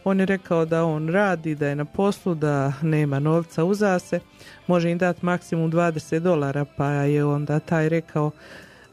[0.05, 4.21] On je rekao da on radi, da je na poslu, da nema novca uza se,
[4.67, 8.31] može im dati maksimum 20 dolara, pa je onda taj rekao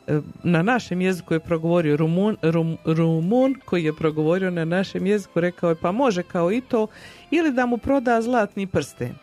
[0.07, 5.39] e, na našem jeziku je progovorio Rumun, Rum- Rumun koji je progovorio na našem jeziku
[5.39, 6.87] rekao je pa može kao i to
[7.31, 9.15] ili da mu proda zlatni prsten.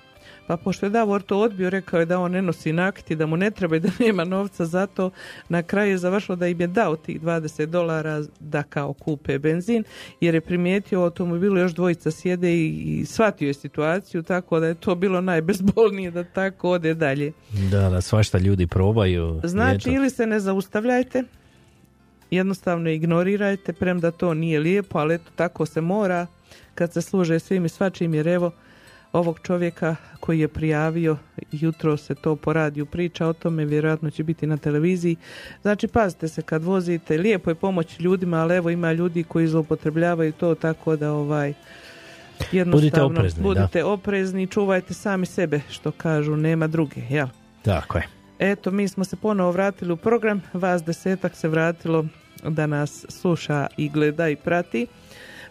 [0.48, 3.36] Pa pošto je Davor to odbio, rekao je da on ne nosi nakiti, da mu
[3.36, 5.10] ne treba i da nema novca za to.
[5.48, 9.84] Na kraju je završilo da im je dao tih 20 dolara da kao kupe benzin,
[10.20, 14.66] jer je primijetio u automobilu još dvojica sjede i, i shvatio je situaciju, tako da
[14.66, 17.32] je to bilo najbezbolnije da tako ode dalje.
[17.70, 19.40] Da, da, svašta ljudi probaju.
[19.44, 21.24] Znači, ili se ne zaustavljajte,
[22.30, 26.26] jednostavno ignorirajte, premda to nije lijepo, ali eto tako se mora
[26.74, 28.52] kad se služe svim i svačim, jer evo
[29.12, 31.16] ovog čovjeka koji je prijavio,
[31.52, 35.16] jutro se to po radiju priča o tome, vjerojatno će biti na televiziji.
[35.62, 40.32] Znači, pazite se kad vozite, lijepo je pomoći ljudima, ali evo ima ljudi koji zloupotrebljavaju
[40.32, 41.54] to, tako da ovaj
[42.52, 43.48] jednostavno oprezni, da.
[43.48, 47.28] budite oprezni, čuvajte sami sebe, što kažu, nema druge, jel?
[47.62, 48.06] Tako je.
[48.38, 52.04] Eto, mi smo se ponovo vratili u program, vas desetak se vratilo
[52.44, 54.86] da nas sluša i gleda i prati.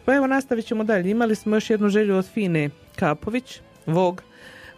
[0.06, 1.12] Pa evo nastavit ćemo dalje.
[1.12, 4.24] Imali smo još jednu želju od Fine Kapović, Vog,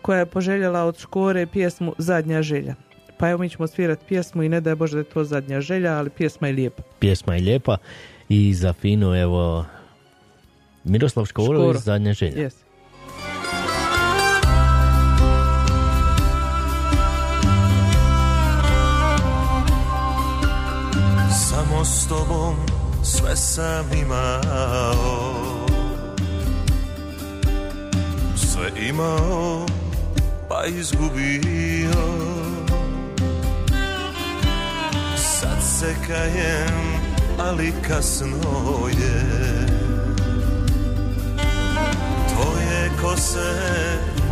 [0.02, 2.76] koja je poželjela od Škore pjesmu Zadnja želja.
[3.18, 5.98] Pa evo mi ćemo svirati pjesmu i ne daj Bože da je to zadnja želja,
[5.98, 6.84] ali pjesma je lijepa.
[7.00, 7.78] Pjesma je lijepa
[8.30, 9.66] i za Finu, evo,
[10.84, 11.74] Miroslav Škoro.
[11.74, 12.50] zadnja želja.
[12.50, 12.54] Yes.
[21.50, 22.56] Samo s tobom
[23.04, 25.39] sve sam imao
[28.88, 29.66] imao
[30.50, 32.04] pa izgubio.
[35.18, 37.00] Sad se kajem,
[37.38, 39.22] ali kasno je.
[42.34, 43.54] Tvoje kose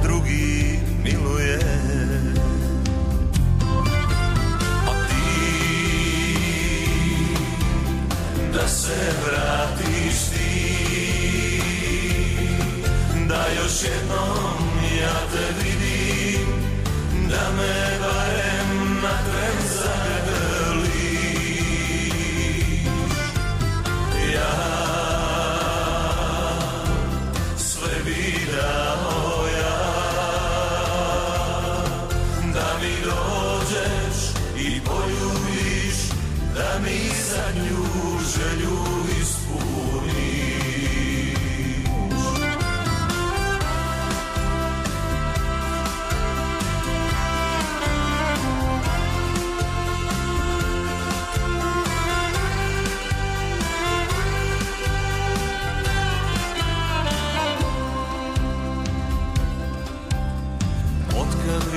[0.03, 1.59] drugi miluje.
[4.87, 5.47] A ti
[8.53, 10.96] da se vratiš ti
[13.27, 14.57] Da još jednom
[15.01, 16.47] ja te vidim
[17.29, 18.69] Da me barem
[19.03, 20.87] na tren zagrliš
[24.33, 24.76] Ja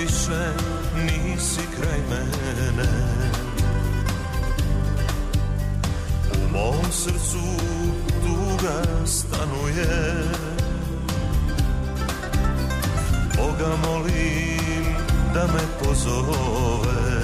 [0.01, 0.52] više
[1.05, 2.90] nisi kraj mene.
[6.52, 7.39] Mom srcu
[8.22, 10.24] tuga stanuje.
[13.36, 14.85] Boga molim
[15.35, 17.20] da me pozove.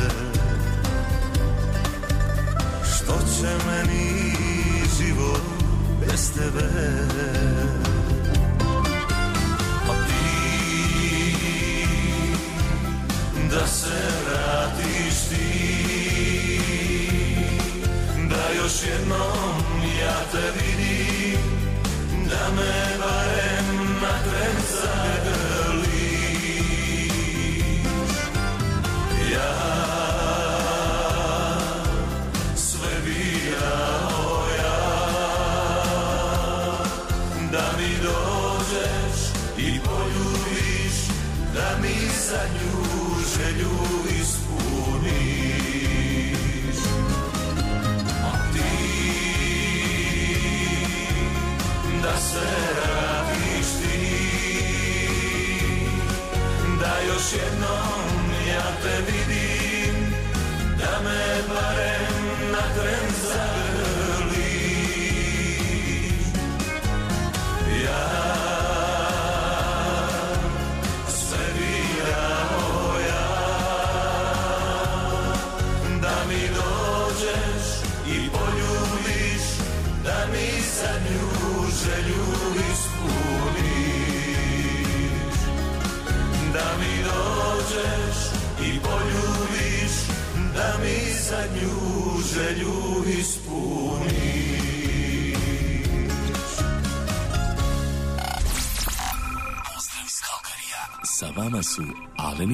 [2.84, 4.32] Što će meni
[4.98, 5.42] život
[6.00, 7.15] bez tebe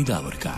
[0.03, 0.51] i Davorka.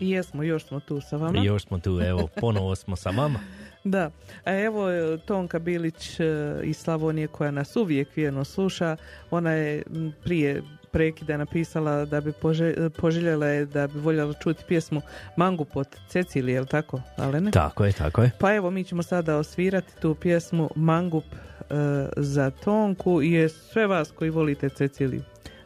[0.00, 1.42] I jesmo, još smo tu sa vama.
[1.42, 3.38] Još smo tu, evo, ponovo smo sa vama.
[3.84, 4.10] Da,
[4.44, 6.24] a evo e, Tonka Bilić e,
[6.62, 8.96] iz Slavonije koja nas uvijek vjerno sluša,
[9.30, 9.82] ona je
[10.24, 10.62] prije
[10.94, 15.00] prekida napisala da bi pože- poželjela je da bi voljela čuti pjesmu
[15.36, 17.50] Mangu pod Cecilije, jel tako, Alene?
[17.50, 18.30] Tako je, tako je.
[18.38, 21.74] Pa evo, mi ćemo sada osvirati tu pjesmu Mangup e,
[22.16, 25.22] za Tonku i je sve vas koji volite Ceciliju.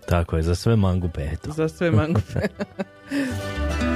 [0.09, 1.53] Tako je, za sve mangupe, eto.
[1.53, 2.41] Za sve mangupe.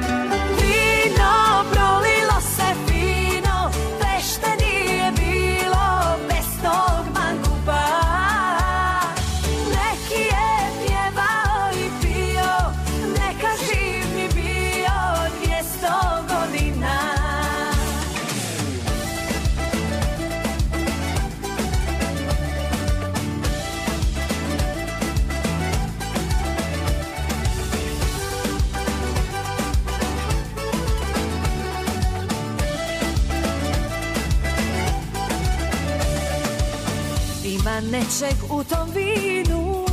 [37.52, 39.84] Ima nečeg u tom vinu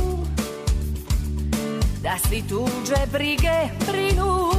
[2.02, 4.52] Da svi tuđe brige brinu.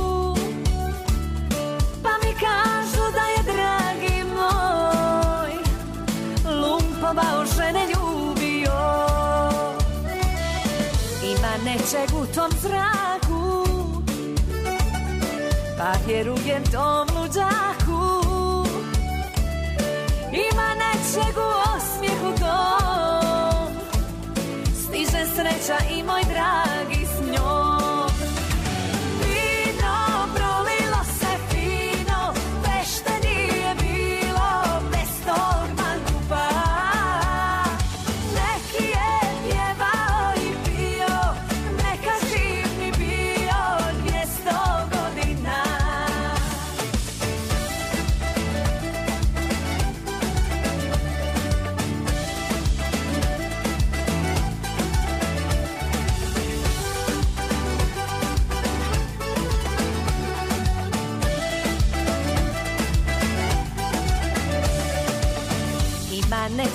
[2.04, 5.52] Pa mi kažu da je dragi moj
[6.62, 8.80] Lumpovao žene ljubio
[11.24, 13.66] Ima nečeg u tom zraku
[15.78, 18.22] Pa vjerujem tom luđaku.
[20.32, 22.01] Ima nečeg u osmijehu
[22.40, 23.74] tom
[24.74, 27.01] Stiže sreća i moj dragi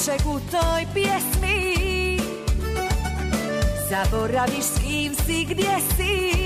[0.07, 2.19] Ima nečeg u toj pjesmi.
[3.91, 6.46] Zaboraviš s kim si, gdje si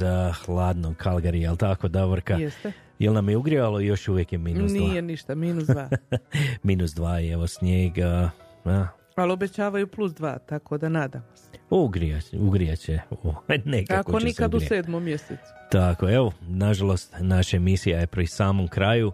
[0.00, 2.34] uh, hladnog Kalgari, jel tako, Davorka?
[2.34, 2.72] Jeste.
[2.98, 4.80] Jel nam je ugrijalo i još uvijek je minus dva?
[4.80, 5.88] Nije ništa, minus dva.
[6.62, 8.30] minus dva i evo snijega.
[8.64, 8.86] A,
[9.16, 11.50] Ali obećavaju plus dva, tako da nadamo se.
[11.70, 12.98] ugrijat, ugrijat će.
[13.64, 14.68] Nekako Ako će se nikad u ugrijat.
[14.68, 15.42] sedmom mjesecu.
[15.70, 19.12] Tako, evo, nažalost, naša emisija je pri samom kraju.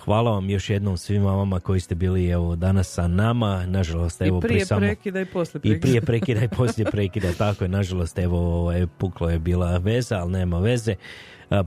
[0.00, 3.66] Hvala vam još jednom svima vama koji ste bili evo danas sa nama.
[3.66, 5.80] Nažalost, evo I pri prije samom- prekida i poslije I prekida.
[5.80, 10.32] prije prekida i poslije prekida, tako je, nažalost, evo, ovaj, puklo je bila veza, ali
[10.32, 10.94] nema veze.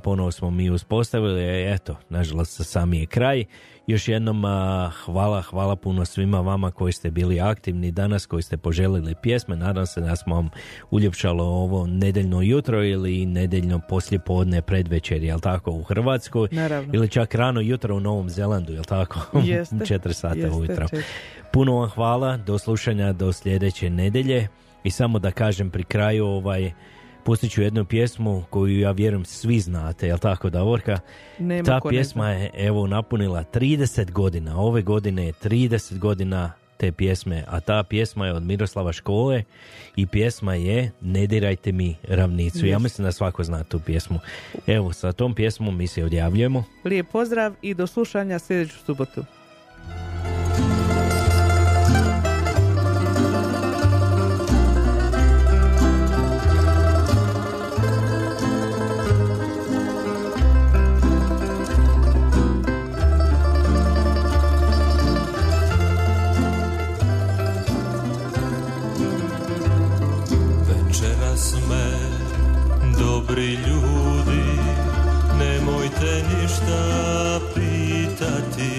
[0.04, 1.44] Ponovo smo mi uspostavili,
[1.74, 3.46] eto, nažalost, sami je kraj.
[3.88, 4.44] Još jednom
[5.06, 9.56] hvala, hvala puno svima vama koji ste bili aktivni danas, koji ste poželili pjesme.
[9.56, 10.50] Nadam se da smo vam
[10.92, 16.48] uljepšalo ovo nedeljno jutro ili nedeljno poslije podne predvečer, jel tako, u Hrvatskoj?
[16.52, 16.94] Naravno.
[16.94, 19.20] Ili čak rano jutro u Novom Zelandu, jel tako?
[19.44, 20.88] Jeste, Četiri sata jeste, ujutro.
[21.54, 24.48] Puno vam hvala, do slušanja do sljedeće nedelje
[24.84, 26.72] i samo da kažem pri kraju ovaj
[27.26, 31.00] pustit ću jednu pjesmu koju ja vjerujem svi znate, jel tako Davorka?
[31.40, 37.44] Nema Ta pjesma je evo napunila 30 godina, ove godine je 30 godina te pjesme,
[37.48, 39.44] a ta pjesma je od Miroslava Škole
[39.95, 42.66] i pjesma je Ne dirajte mi ravnicu.
[42.66, 44.20] Ja mislim da svako zna tu pjesmu.
[44.68, 46.64] Evo, sa tom pjesmom mi se odjavljujemo.
[46.86, 49.24] Lijep pozdrav i do slušanja sljedeću subotu.
[72.99, 74.44] Dobri ljudi
[75.40, 78.74] Nemojte ništa pitati.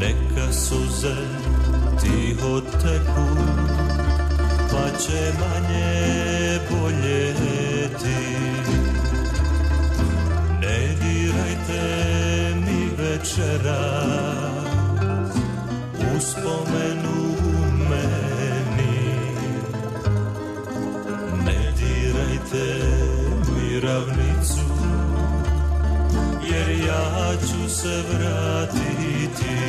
[0.00, 1.16] Neka suze
[2.00, 3.26] tiho teku
[4.70, 8.20] Pa će manje boljeti
[10.60, 11.82] Ne dirajte
[12.54, 13.80] mi večera
[16.16, 17.19] Uspomenu
[23.82, 24.60] ravnicu
[26.50, 29.60] Jer ja ću se vratiti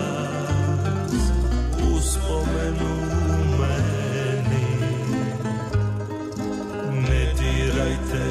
[1.94, 2.94] uspomenu
[3.60, 4.66] meni.
[7.08, 8.26] Ne dirajte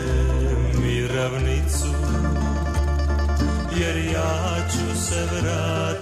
[0.82, 1.88] mi ravnicu
[3.80, 5.97] Jer ja ću se vratiti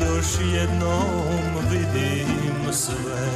[0.00, 3.28] još jednom vidim sve.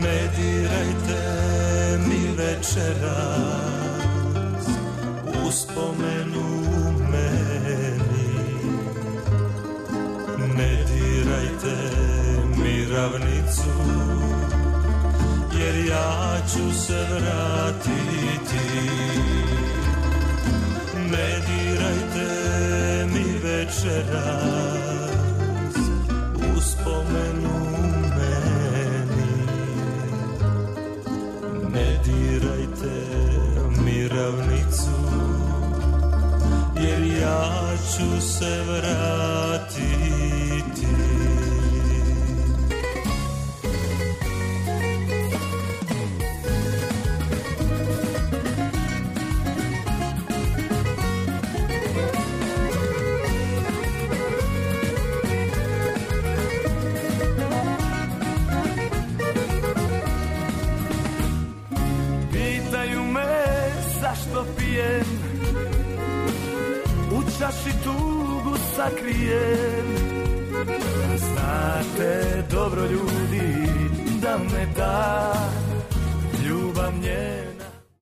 [0.00, 1.22] Ne dirajte
[2.08, 3.84] mi večeras
[5.46, 6.48] Uspomenu
[7.10, 8.34] meni.
[10.56, 11.76] Ne dirajte
[12.56, 13.74] mi ravnicu
[15.58, 18.44] Jer ja ću se vratiti
[23.84, 24.63] mi